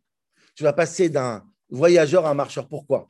Tu 0.54 0.62
vas 0.62 0.72
passer 0.72 1.08
d'un 1.08 1.44
voyageur 1.68 2.26
à 2.26 2.30
un 2.30 2.34
marcheur. 2.34 2.68
Pourquoi? 2.68 3.06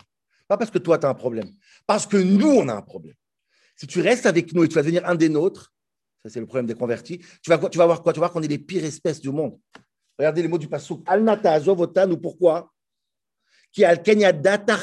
Pas 0.49 0.57
parce 0.57 0.71
que 0.71 0.79
toi, 0.79 0.99
tu 0.99 1.07
as 1.07 1.11
un 1.11 1.15
problème. 1.15 1.51
Parce 1.87 2.07
que 2.07 2.17
nous, 2.17 2.49
on 2.49 2.69
a 2.69 2.75
un 2.75 2.83
problème. 2.83 3.17
Si 3.77 3.87
tu 3.87 4.01
restes 4.01 4.27
avec 4.27 4.53
nous 4.55 4.65
et 4.65 4.69
tu 4.69 4.75
vas 4.75 4.83
devenir 4.83 5.07
un 5.07 5.15
des 5.15 5.29
nôtres, 5.29 5.73
ça 6.25 6.31
c'est 6.31 6.41
le 6.41 6.47
problème 6.47 6.67
des 6.67 6.75
convertis, 6.75 7.19
tu 7.43 7.51
vas, 7.51 7.59
tu 7.69 7.77
vas 7.77 7.87
voir 7.87 8.03
quoi? 8.03 8.13
Tu 8.13 8.21
vas 8.21 8.27
voir 8.27 8.33
qu'on 8.33 8.43
est 8.43 8.49
les 8.49 8.59
pires 8.59 8.85
espèces 8.85 9.21
du 9.21 9.31
monde. 9.31 9.59
Regardez 10.19 10.43
les 10.43 10.49
mots 10.49 10.59
du 10.59 10.69
passage. 10.69 10.97
Al-nata 11.07 11.53
azovotanu, 11.53 12.19
pourquoi? 12.21 12.73
Qui 13.73 13.85
al 13.85 14.03
data 14.41 14.79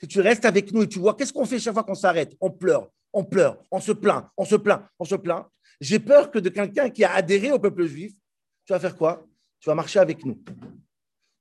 Si 0.00 0.08
tu 0.08 0.20
restes 0.20 0.44
avec 0.44 0.72
nous 0.72 0.82
et 0.82 0.88
tu 0.88 0.98
vois, 0.98 1.14
qu'est-ce 1.14 1.32
qu'on 1.32 1.44
fait 1.44 1.58
chaque 1.58 1.74
fois 1.74 1.84
qu'on 1.84 1.94
s'arrête? 1.94 2.34
On 2.40 2.50
pleure, 2.50 2.90
on 3.12 3.22
pleure, 3.22 3.62
on 3.70 3.80
se 3.80 3.92
plaint, 3.92 4.26
on 4.36 4.44
se 4.44 4.56
plaint, 4.56 4.82
on 4.98 5.04
se 5.04 5.14
plaint. 5.14 5.46
J'ai 5.80 5.98
peur 5.98 6.30
que 6.30 6.38
de 6.38 6.48
quelqu'un 6.48 6.88
qui 6.88 7.04
a 7.04 7.12
adhéré 7.12 7.52
au 7.52 7.58
peuple 7.58 7.84
juif, 7.86 8.12
tu 8.64 8.72
vas 8.72 8.80
faire 8.80 8.96
quoi? 8.96 9.26
Tu 9.60 9.68
vas 9.68 9.74
marcher 9.74 9.98
avec 9.98 10.24
nous. 10.24 10.42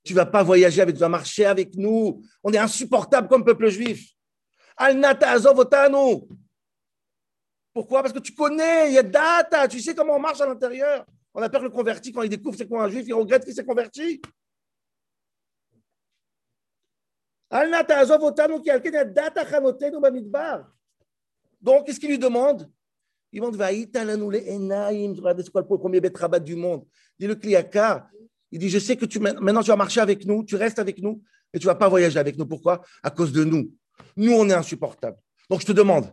Tu 0.04 0.14
vas 0.14 0.26
pas 0.26 0.44
voyager 0.44 0.82
avec 0.82 0.96
nous, 0.96 0.98
tu 0.98 1.02
vas 1.02 1.10
marcher 1.10 1.46
avec 1.46 1.76
nous. 1.76 2.22
On 2.44 2.52
est 2.52 2.58
insupportable 2.58 3.28
comme 3.30 3.46
peuple 3.46 3.70
juif. 3.70 4.12
Al-nata. 4.76 5.36
Pourquoi? 7.74 8.02
Parce 8.02 8.14
que 8.14 8.20
tu 8.20 8.34
connais, 8.34 8.90
il 8.90 8.94
y 8.96 8.98
a 8.98 9.04
data, 9.04 9.68
tu 9.68 9.80
sais 9.80 9.96
comment 9.96 10.16
on 10.16 10.20
marche 10.20 10.42
à 10.42 10.46
l'intérieur. 10.46 11.06
On 11.34 11.42
a 11.42 11.50
peur 11.50 11.62
le 11.62 11.70
converti 11.70 12.12
quand 12.12 12.24
il 12.24 12.30
découvre 12.30 12.58
c'est 12.58 12.68
quoi 12.68 12.84
un 12.84 12.90
juif, 12.90 13.06
il 13.08 13.14
regrette 13.14 13.46
qu'il 13.46 13.54
s'est 13.54 13.64
converti. 13.64 14.22
Donc, 21.62 21.86
qu'est-ce 21.86 22.00
qu'il 22.00 22.10
lui 22.10 22.20
demande? 22.20 22.70
Il 23.32 23.42
demande 23.42 23.56
C'est 23.56 25.52
quoi 25.52 25.62
le 25.62 25.68
premier 25.68 26.02
du 26.40 26.56
monde 26.56 26.86
Dit 27.20 27.28
le 27.28 27.36
Kliakar. 27.36 28.08
Il 28.52 28.60
dit 28.60 28.70
Je 28.70 28.80
sais 28.80 28.96
que 28.96 29.06
tu, 29.06 29.20
maintenant 29.20 29.62
tu 29.62 29.70
vas 29.70 29.76
marcher 29.76 30.00
avec 30.00 30.26
nous, 30.26 30.44
tu 30.44 30.56
restes 30.56 30.80
avec 30.80 31.02
nous, 31.02 31.22
mais 31.54 31.60
tu 31.60 31.68
ne 31.68 31.72
vas 31.72 31.76
pas 31.76 31.90
voyager 31.90 32.20
avec 32.20 32.38
nous. 32.38 32.46
Pourquoi? 32.46 32.82
À 33.04 33.10
cause 33.10 33.32
de 33.32 33.44
nous. 33.44 33.72
Nous, 34.16 34.32
on 34.32 34.50
est 34.50 34.54
insupportables. 34.54 35.18
Donc, 35.50 35.62
je 35.62 35.66
te 35.66 35.72
demande 35.72 36.12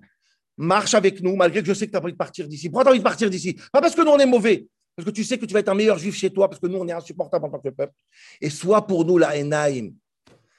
marche 0.56 0.94
avec 0.94 1.20
nous, 1.22 1.36
malgré 1.36 1.60
que 1.60 1.68
je 1.68 1.74
sais 1.74 1.86
que 1.86 1.92
tu 1.92 1.96
as 1.96 2.02
envie 2.02 2.12
de 2.12 2.16
partir 2.16 2.48
d'ici. 2.48 2.68
Pourquoi 2.68 2.84
tu 2.84 2.88
as 2.88 2.90
envie 2.92 3.00
de 3.00 3.04
partir 3.04 3.30
d'ici? 3.30 3.54
Pas 3.72 3.80
parce 3.80 3.94
que 3.94 4.02
nous, 4.02 4.10
on 4.10 4.18
est 4.18 4.26
mauvais, 4.26 4.66
parce 4.96 5.06
que 5.06 5.12
tu 5.12 5.24
sais 5.24 5.38
que 5.38 5.46
tu 5.46 5.52
vas 5.52 5.60
être 5.60 5.68
un 5.68 5.74
meilleur 5.74 5.98
juif 5.98 6.16
chez 6.16 6.30
toi, 6.30 6.48
parce 6.48 6.60
que 6.60 6.66
nous, 6.66 6.78
on 6.78 6.88
est 6.88 6.92
insupportable 6.92 7.46
en 7.46 7.50
tant 7.50 7.58
que 7.58 7.68
peuple. 7.68 7.92
Et 8.40 8.50
soit 8.50 8.86
pour 8.86 9.04
nous 9.04 9.18
la 9.18 9.36
Enaim. 9.38 9.90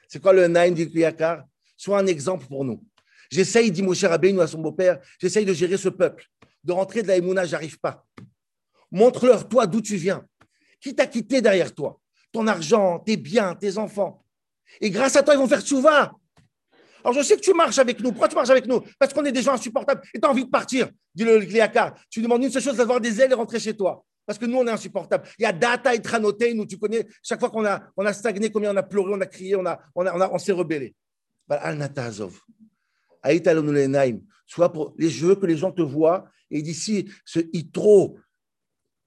C'est 0.07 0.21
quoi 0.21 0.33
le 0.33 0.43
Enaim 0.43 0.71
du 0.71 0.89
Kiyakar 0.89 1.43
Soit 1.75 1.99
un 1.99 2.07
exemple 2.07 2.45
pour 2.47 2.65
nous. 2.65 2.83
J'essaye, 3.29 3.71
dit 3.71 3.83
Moshe 3.83 4.03
Rabbeinu 4.03 4.41
à 4.41 4.47
son 4.47 4.59
beau-père, 4.59 4.99
j'essaye 5.19 5.45
de 5.45 5.53
gérer 5.53 5.77
ce 5.77 5.89
peuple. 5.89 6.25
De 6.63 6.71
rentrer 6.71 7.03
de 7.03 7.07
la 7.07 7.17
Emouna, 7.17 7.45
j'arrive 7.45 7.79
pas. 7.79 8.05
Montre-leur, 8.91 9.47
toi, 9.47 9.67
d'où 9.67 9.81
tu 9.81 9.95
viens. 9.95 10.25
Qui 10.79 10.95
t'a 10.95 11.07
quitté 11.07 11.41
derrière 11.41 11.73
toi? 11.73 11.99
Ton 12.31 12.47
argent, 12.47 12.99
tes 12.99 13.17
biens, 13.17 13.55
tes 13.55 13.77
enfants. 13.77 14.23
Et 14.81 14.89
grâce 14.89 15.15
à 15.15 15.23
toi, 15.23 15.33
ils 15.33 15.37
vont 15.37 15.47
faire 15.47 15.61
tchouva. 15.61 16.13
Alors 17.03 17.13
je 17.13 17.21
sais 17.21 17.35
que 17.35 17.41
tu 17.41 17.53
marches 17.53 17.79
avec 17.79 17.99
nous. 18.01 18.11
Pourquoi 18.11 18.27
tu 18.27 18.35
marches 18.35 18.49
avec 18.49 18.65
nous? 18.65 18.81
Parce 18.99 19.13
qu'on 19.13 19.23
est 19.23 19.31
des 19.31 19.41
gens 19.41 19.53
insupportables 19.53 20.01
et 20.13 20.19
tu 20.19 20.27
as 20.27 20.29
envie 20.29 20.43
de 20.43 20.49
partir, 20.49 20.89
dit 21.15 21.23
le 21.23 21.39
Kliakar. 21.39 21.95
Tu 22.09 22.21
demandes 22.21 22.43
une 22.43 22.51
seule 22.51 22.61
chose, 22.61 22.75
d'avoir 22.75 22.99
des 22.99 23.21
ailes 23.21 23.31
et 23.31 23.35
rentrer 23.35 23.59
chez 23.59 23.75
toi. 23.75 24.03
Parce 24.27 24.37
que 24.37 24.45
nous, 24.45 24.57
on 24.57 24.67
est 24.67 24.71
insupportable. 24.71 25.25
Il 25.39 25.43
y 25.43 25.45
a 25.45 25.53
data 25.53 25.95
et 25.95 26.01
tranoté, 26.01 26.53
nous, 26.53 26.65
tu 26.65 26.77
connais, 26.77 27.07
chaque 27.23 27.39
fois 27.39 27.49
qu'on 27.49 27.65
a, 27.65 27.81
on 27.95 28.05
a 28.05 28.11
stagné, 28.11 28.51
combien 28.51 28.73
on 28.73 28.75
a 28.75 28.83
pleuré, 28.83 29.13
on 29.13 29.21
a 29.21 29.25
crié, 29.25 29.55
on, 29.55 29.65
a, 29.65 29.79
on, 29.95 30.05
a, 30.05 30.29
on, 30.29 30.37
s'est 30.37 30.51
rebellé. 30.51 30.93
Al-Natazov. 31.49 32.37
Soit 34.45 34.73
pour 34.73 34.93
les 34.97 35.09
jeux 35.09 35.35
que 35.35 35.45
les 35.45 35.55
gens 35.55 35.71
te 35.71 35.81
voient 35.81 36.29
et 36.51 36.61
d'ici, 36.61 37.09
ce 37.23 37.39
Itro, 37.53 38.19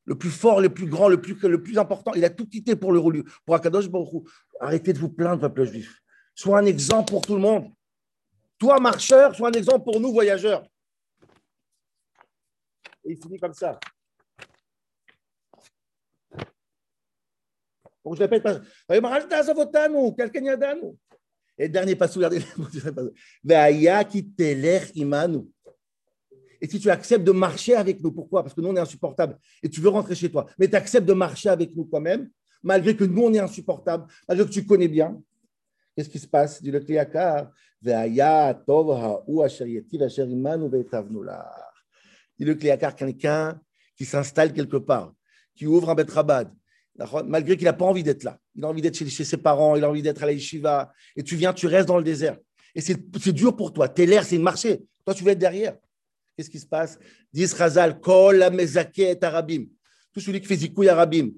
le 0.06 0.16
plus 0.16 0.30
fort, 0.30 0.62
le 0.62 0.70
plus 0.70 0.86
grand, 0.86 1.08
le 1.08 1.20
plus, 1.20 1.38
le 1.42 1.62
plus 1.62 1.78
important, 1.78 2.12
il 2.14 2.24
a 2.24 2.30
tout 2.30 2.46
quitté 2.46 2.74
pour 2.74 2.92
le 2.92 3.24
pour 3.44 3.54
Akadosh 3.54 3.88
Baruch 3.88 4.26
Arrêtez 4.58 4.94
de 4.94 4.98
vous 4.98 5.10
plaindre, 5.10 5.42
peuple 5.42 5.64
juif. 5.64 6.00
Sois 6.34 6.58
un 6.58 6.64
exemple 6.64 7.10
pour 7.10 7.20
tout 7.20 7.34
le 7.34 7.40
monde. 7.40 7.70
Toi, 8.58 8.80
marcheur, 8.80 9.34
sois 9.34 9.48
un 9.48 9.52
exemple 9.52 9.84
pour 9.84 10.00
nous, 10.00 10.12
voyageurs. 10.12 10.66
Et 13.04 13.12
il 13.12 13.22
finit 13.22 13.38
comme 13.38 13.54
ça. 13.54 13.78
Donc, 18.04 18.16
je 18.16 18.20
répète, 18.20 18.46
et 21.60 21.68
dernier 21.68 21.94
pas 21.94 22.06
regardez. 22.06 22.40
Et 26.62 26.68
si 26.68 26.78
tu 26.78 26.90
acceptes 26.90 27.24
de 27.24 27.32
marcher 27.32 27.74
avec 27.74 28.02
nous, 28.02 28.12
pourquoi? 28.12 28.42
Parce 28.42 28.54
que 28.54 28.60
nous, 28.60 28.68
on 28.68 28.76
est 28.76 28.80
insupportable. 28.80 29.38
Et 29.62 29.68
tu 29.68 29.80
veux 29.80 29.88
rentrer 29.88 30.14
chez 30.14 30.30
toi. 30.30 30.46
Mais 30.58 30.68
tu 30.68 30.76
acceptes 30.76 31.06
de 31.06 31.12
marcher 31.12 31.48
avec 31.48 31.74
nous 31.74 31.84
quand 31.84 32.00
même, 32.00 32.30
malgré 32.62 32.94
que 32.94 33.04
nous, 33.04 33.22
on 33.22 33.32
est 33.32 33.38
insupportable, 33.38 34.06
malgré 34.28 34.46
que 34.46 34.52
tu 34.52 34.66
connais 34.66 34.88
bien. 34.88 35.20
Qu'est-ce 35.96 36.08
qui 36.08 36.18
se 36.18 36.26
passe? 36.26 36.62
Dit 36.62 36.70
le 36.70 36.80
Kliakar. 36.80 37.50
Dit 37.82 37.92
le 42.38 42.54
Kliakar, 42.54 42.96
quelqu'un 42.96 43.60
qui 43.96 44.04
s'installe 44.04 44.52
quelque 44.52 44.76
part, 44.76 45.14
qui 45.54 45.66
ouvre 45.66 45.90
un 45.90 45.94
Betrabad, 45.94 46.50
malgré 47.26 47.56
qu'il 47.56 47.64
n'a 47.64 47.72
pas 47.72 47.84
envie 47.84 48.02
d'être 48.02 48.24
là. 48.24 48.38
Il 48.54 48.64
a 48.64 48.68
envie 48.68 48.82
d'être 48.82 48.96
chez, 48.96 49.24
ses 49.24 49.36
parents, 49.36 49.76
il 49.76 49.84
a 49.84 49.88
envie 49.88 50.02
d'être 50.02 50.22
à 50.22 50.26
la 50.26 50.32
yeshiva. 50.32 50.92
Et 51.16 51.22
tu 51.22 51.36
viens, 51.36 51.52
tu 51.52 51.66
restes 51.66 51.88
dans 51.88 51.98
le 51.98 52.04
désert. 52.04 52.36
Et 52.74 52.80
c'est 52.80 53.32
dur 53.32 53.56
pour 53.56 53.72
toi. 53.72 53.88
T'es 53.88 54.06
l'air, 54.06 54.24
c'est 54.24 54.36
une 54.36 54.42
marché. 54.42 54.82
Toi, 55.04 55.14
tu 55.14 55.24
veux 55.24 55.30
être 55.30 55.38
derrière. 55.38 55.76
Qu'est-ce 56.36 56.50
qui 56.50 56.58
se 56.58 56.66
passe? 56.66 56.98
Dis 57.32 57.46
Razal, 57.46 58.00
Kol 58.00 58.42
et 58.42 59.24
Arabim. 59.24 59.66
Tout 60.12 60.20
celui 60.20 60.40
qui 60.40 60.46
fait 60.46 60.56
zikouy 60.56 60.88
Arabim. 60.88 61.30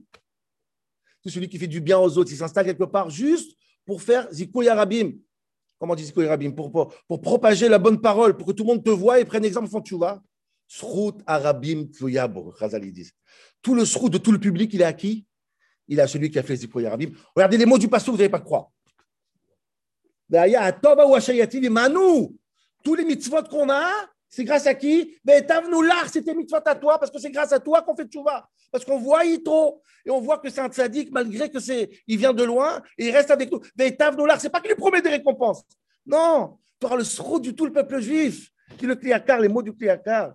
Tout 1.22 1.28
celui 1.28 1.48
qui 1.48 1.58
fait 1.58 1.66
du 1.66 1.80
bien 1.80 1.98
aux 1.98 2.18
autres, 2.18 2.32
il 2.32 2.36
s'installe 2.36 2.64
quelque 2.64 2.84
part 2.84 3.10
juste 3.10 3.56
pour 3.84 4.02
faire 4.02 4.28
zikouy 4.32 4.68
Arabim. 4.68 5.12
Comment 5.78 5.92
on 5.92 5.96
dit 5.96 6.04
zikouy 6.04 6.26
Arabim? 6.26 6.52
Pour, 6.52 6.70
pour, 6.70 7.20
propager 7.20 7.68
la 7.68 7.78
bonne 7.78 8.00
parole, 8.00 8.36
pour 8.36 8.46
que 8.46 8.52
tout 8.52 8.64
le 8.64 8.68
monde 8.68 8.84
te 8.84 8.90
voie 8.90 9.20
et 9.20 9.24
prenne 9.24 9.44
exemple, 9.44 9.68
font 9.68 9.82
vois 9.92 10.22
Srout 10.66 11.18
Arabim 11.26 11.86
Tluyabo, 11.86 12.50
Razal, 12.50 12.84
ils 12.84 12.92
disent. 12.92 13.12
Tout 13.60 13.74
le 13.74 13.84
srout 13.84 14.08
de 14.08 14.18
tout 14.18 14.32
le 14.32 14.38
public, 14.38 14.72
il 14.72 14.80
est 14.80 14.84
à 14.84 14.92
qui? 14.92 15.26
Il 15.88 16.00
a 16.00 16.06
celui 16.06 16.30
qui 16.30 16.38
a 16.38 16.42
fait 16.42 16.56
les 16.56 16.86
Arabim. 16.86 17.10
Regardez 17.34 17.56
les 17.56 17.66
mots 17.66 17.78
du 17.78 17.88
passage, 17.88 18.10
vous 18.10 18.16
n'allez 18.16 18.28
pas 18.28 18.40
croire. 18.40 18.68
Tous 22.82 22.94
les 22.94 23.04
mitzvot 23.04 23.42
qu'on 23.44 23.70
a, 23.70 23.90
c'est 24.28 24.44
grâce 24.44 24.66
à 24.66 24.74
qui? 24.74 25.16
C'était 25.26 26.34
mitzvot 26.34 26.56
à 26.64 26.74
toi, 26.74 26.98
parce 26.98 27.10
que 27.10 27.18
c'est 27.18 27.30
grâce 27.30 27.52
à 27.52 27.60
toi 27.60 27.82
qu'on 27.82 27.94
fait 27.94 28.06
tchouva. 28.06 28.48
Parce 28.70 28.84
qu'on 28.84 28.98
voit 28.98 29.24
Yitro, 29.24 29.82
et 30.06 30.10
on 30.10 30.20
voit 30.20 30.38
que 30.38 30.48
c'est 30.48 30.60
un 30.60 30.68
tzaddik, 30.68 31.12
malgré 31.12 31.50
que 31.50 31.60
c'est, 31.60 31.90
il 32.06 32.16
vient 32.16 32.32
de 32.32 32.42
loin, 32.42 32.80
et 32.96 33.08
il 33.08 33.12
reste 33.12 33.30
avec 33.30 33.52
nous. 33.52 33.60
C'est 33.76 34.50
pas 34.50 34.60
qu'il 34.60 34.70
lui 34.70 34.76
promet 34.76 35.02
des 35.02 35.10
récompenses. 35.10 35.62
Non, 36.06 36.58
tu 36.80 36.86
auras 36.86 36.96
le 36.96 37.04
srou 37.04 37.38
du 37.38 37.54
tout 37.54 37.66
le 37.66 37.72
peuple 37.72 38.00
juif. 38.00 38.48
Qui 38.78 38.86
le 38.86 38.96
kliakar, 38.96 39.38
les 39.38 39.48
mots 39.48 39.62
du 39.62 39.74
kliakar. 39.74 40.34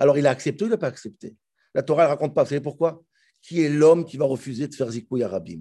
Alors, 0.00 0.18
il 0.18 0.26
a 0.26 0.30
accepté 0.30 0.64
ou 0.64 0.66
il 0.66 0.70
n'a 0.70 0.78
pas 0.78 0.88
accepté? 0.88 1.36
La 1.74 1.82
Torah, 1.82 2.04
ne 2.04 2.08
raconte 2.08 2.34
pas. 2.34 2.42
Vous 2.42 2.48
savez 2.48 2.60
pourquoi? 2.60 3.02
Qui 3.42 3.62
est 3.62 3.68
l'homme 3.68 4.04
qui 4.04 4.16
va 4.16 4.24
refuser 4.24 4.66
de 4.66 4.74
faire 4.74 4.90
Zikouy 4.90 5.22
Arabim 5.22 5.60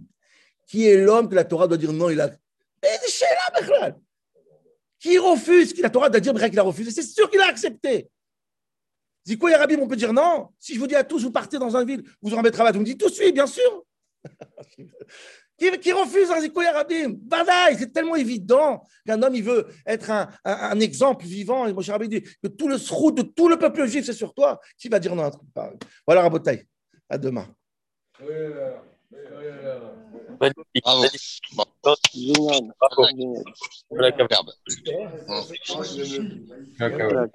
Qui 0.65 0.87
est 0.87 0.97
l'homme 0.97 1.29
que 1.29 1.35
la 1.35 1.43
Torah 1.43 1.67
doit 1.67 1.77
dire 1.77 1.93
non 1.93 2.09
il 2.09 2.19
a... 2.19 2.31
Eh. 2.81 3.93
Qui 4.99 5.17
refuse 5.17 5.79
La 5.79 5.89
Torah 5.89 6.09
doit 6.09 6.19
dire 6.19 6.33
qu'il 6.33 6.59
a 6.59 6.63
refusé. 6.63 6.91
C'est 6.91 7.03
sûr 7.03 7.29
qu'il 7.29 7.39
a 7.39 7.47
accepté. 7.47 8.09
Zikouy 9.27 9.53
Arabim, 9.53 9.79
on 9.79 9.87
peut 9.87 9.95
dire 9.95 10.13
non. 10.13 10.49
Si 10.57 10.73
je 10.73 10.79
vous 10.79 10.87
dis 10.87 10.95
à 10.95 11.03
tous, 11.03 11.21
vous 11.23 11.31
partez 11.31 11.59
dans 11.59 11.75
une 11.75 11.85
ville, 11.85 12.03
vous 12.21 12.33
en 12.33 12.41
mettez 12.41 12.57
vous 12.57 12.79
me 12.79 12.85
dites 12.85 12.99
tous 12.99 13.19
oui, 13.19 13.31
bien 13.31 13.47
sûr. 13.47 13.85
Qui, 15.59 15.69
qui 15.79 15.91
refuse 15.91 16.31
un 16.31 16.39
Zikouy 16.41 16.65
Arabim? 16.65 17.13
Badaï, 17.21 17.75
c'est 17.77 17.91
tellement 17.93 18.15
évident 18.15 18.81
qu'un 19.05 19.21
homme, 19.21 19.35
il 19.35 19.43
veut 19.43 19.67
être 19.85 20.09
un, 20.09 20.29
un- 20.45 20.71
un 20.71 20.79
exemple 20.79 21.25
vivant. 21.25 21.67
Et 21.67 21.73
Moshe 21.73 21.89
Rabbeinu 21.89 22.19
dit 22.21 22.27
que 22.41 22.47
tout 22.47 22.67
le 22.67 22.77
srout 22.77 23.11
de 23.11 23.21
tout 23.21 23.47
le 23.49 23.57
peuple 23.59 23.85
juif, 23.85 24.05
c'est 24.05 24.13
sur 24.13 24.33
toi. 24.33 24.59
Qui 24.77 24.89
va 24.89 24.99
dire 24.99 25.15
non 25.15 25.23
à 25.23 25.27
un 25.27 25.31
truc 25.31 25.43
pareil 25.53 25.77
Voilà, 26.07 26.21
Rabotaï. 26.23 26.65
À 27.09 27.17
demain. 27.17 27.47
Magnifique. 30.39 30.85
Génial. 32.13 32.61
Bravo. 32.79 33.03
Génial. 36.79 37.29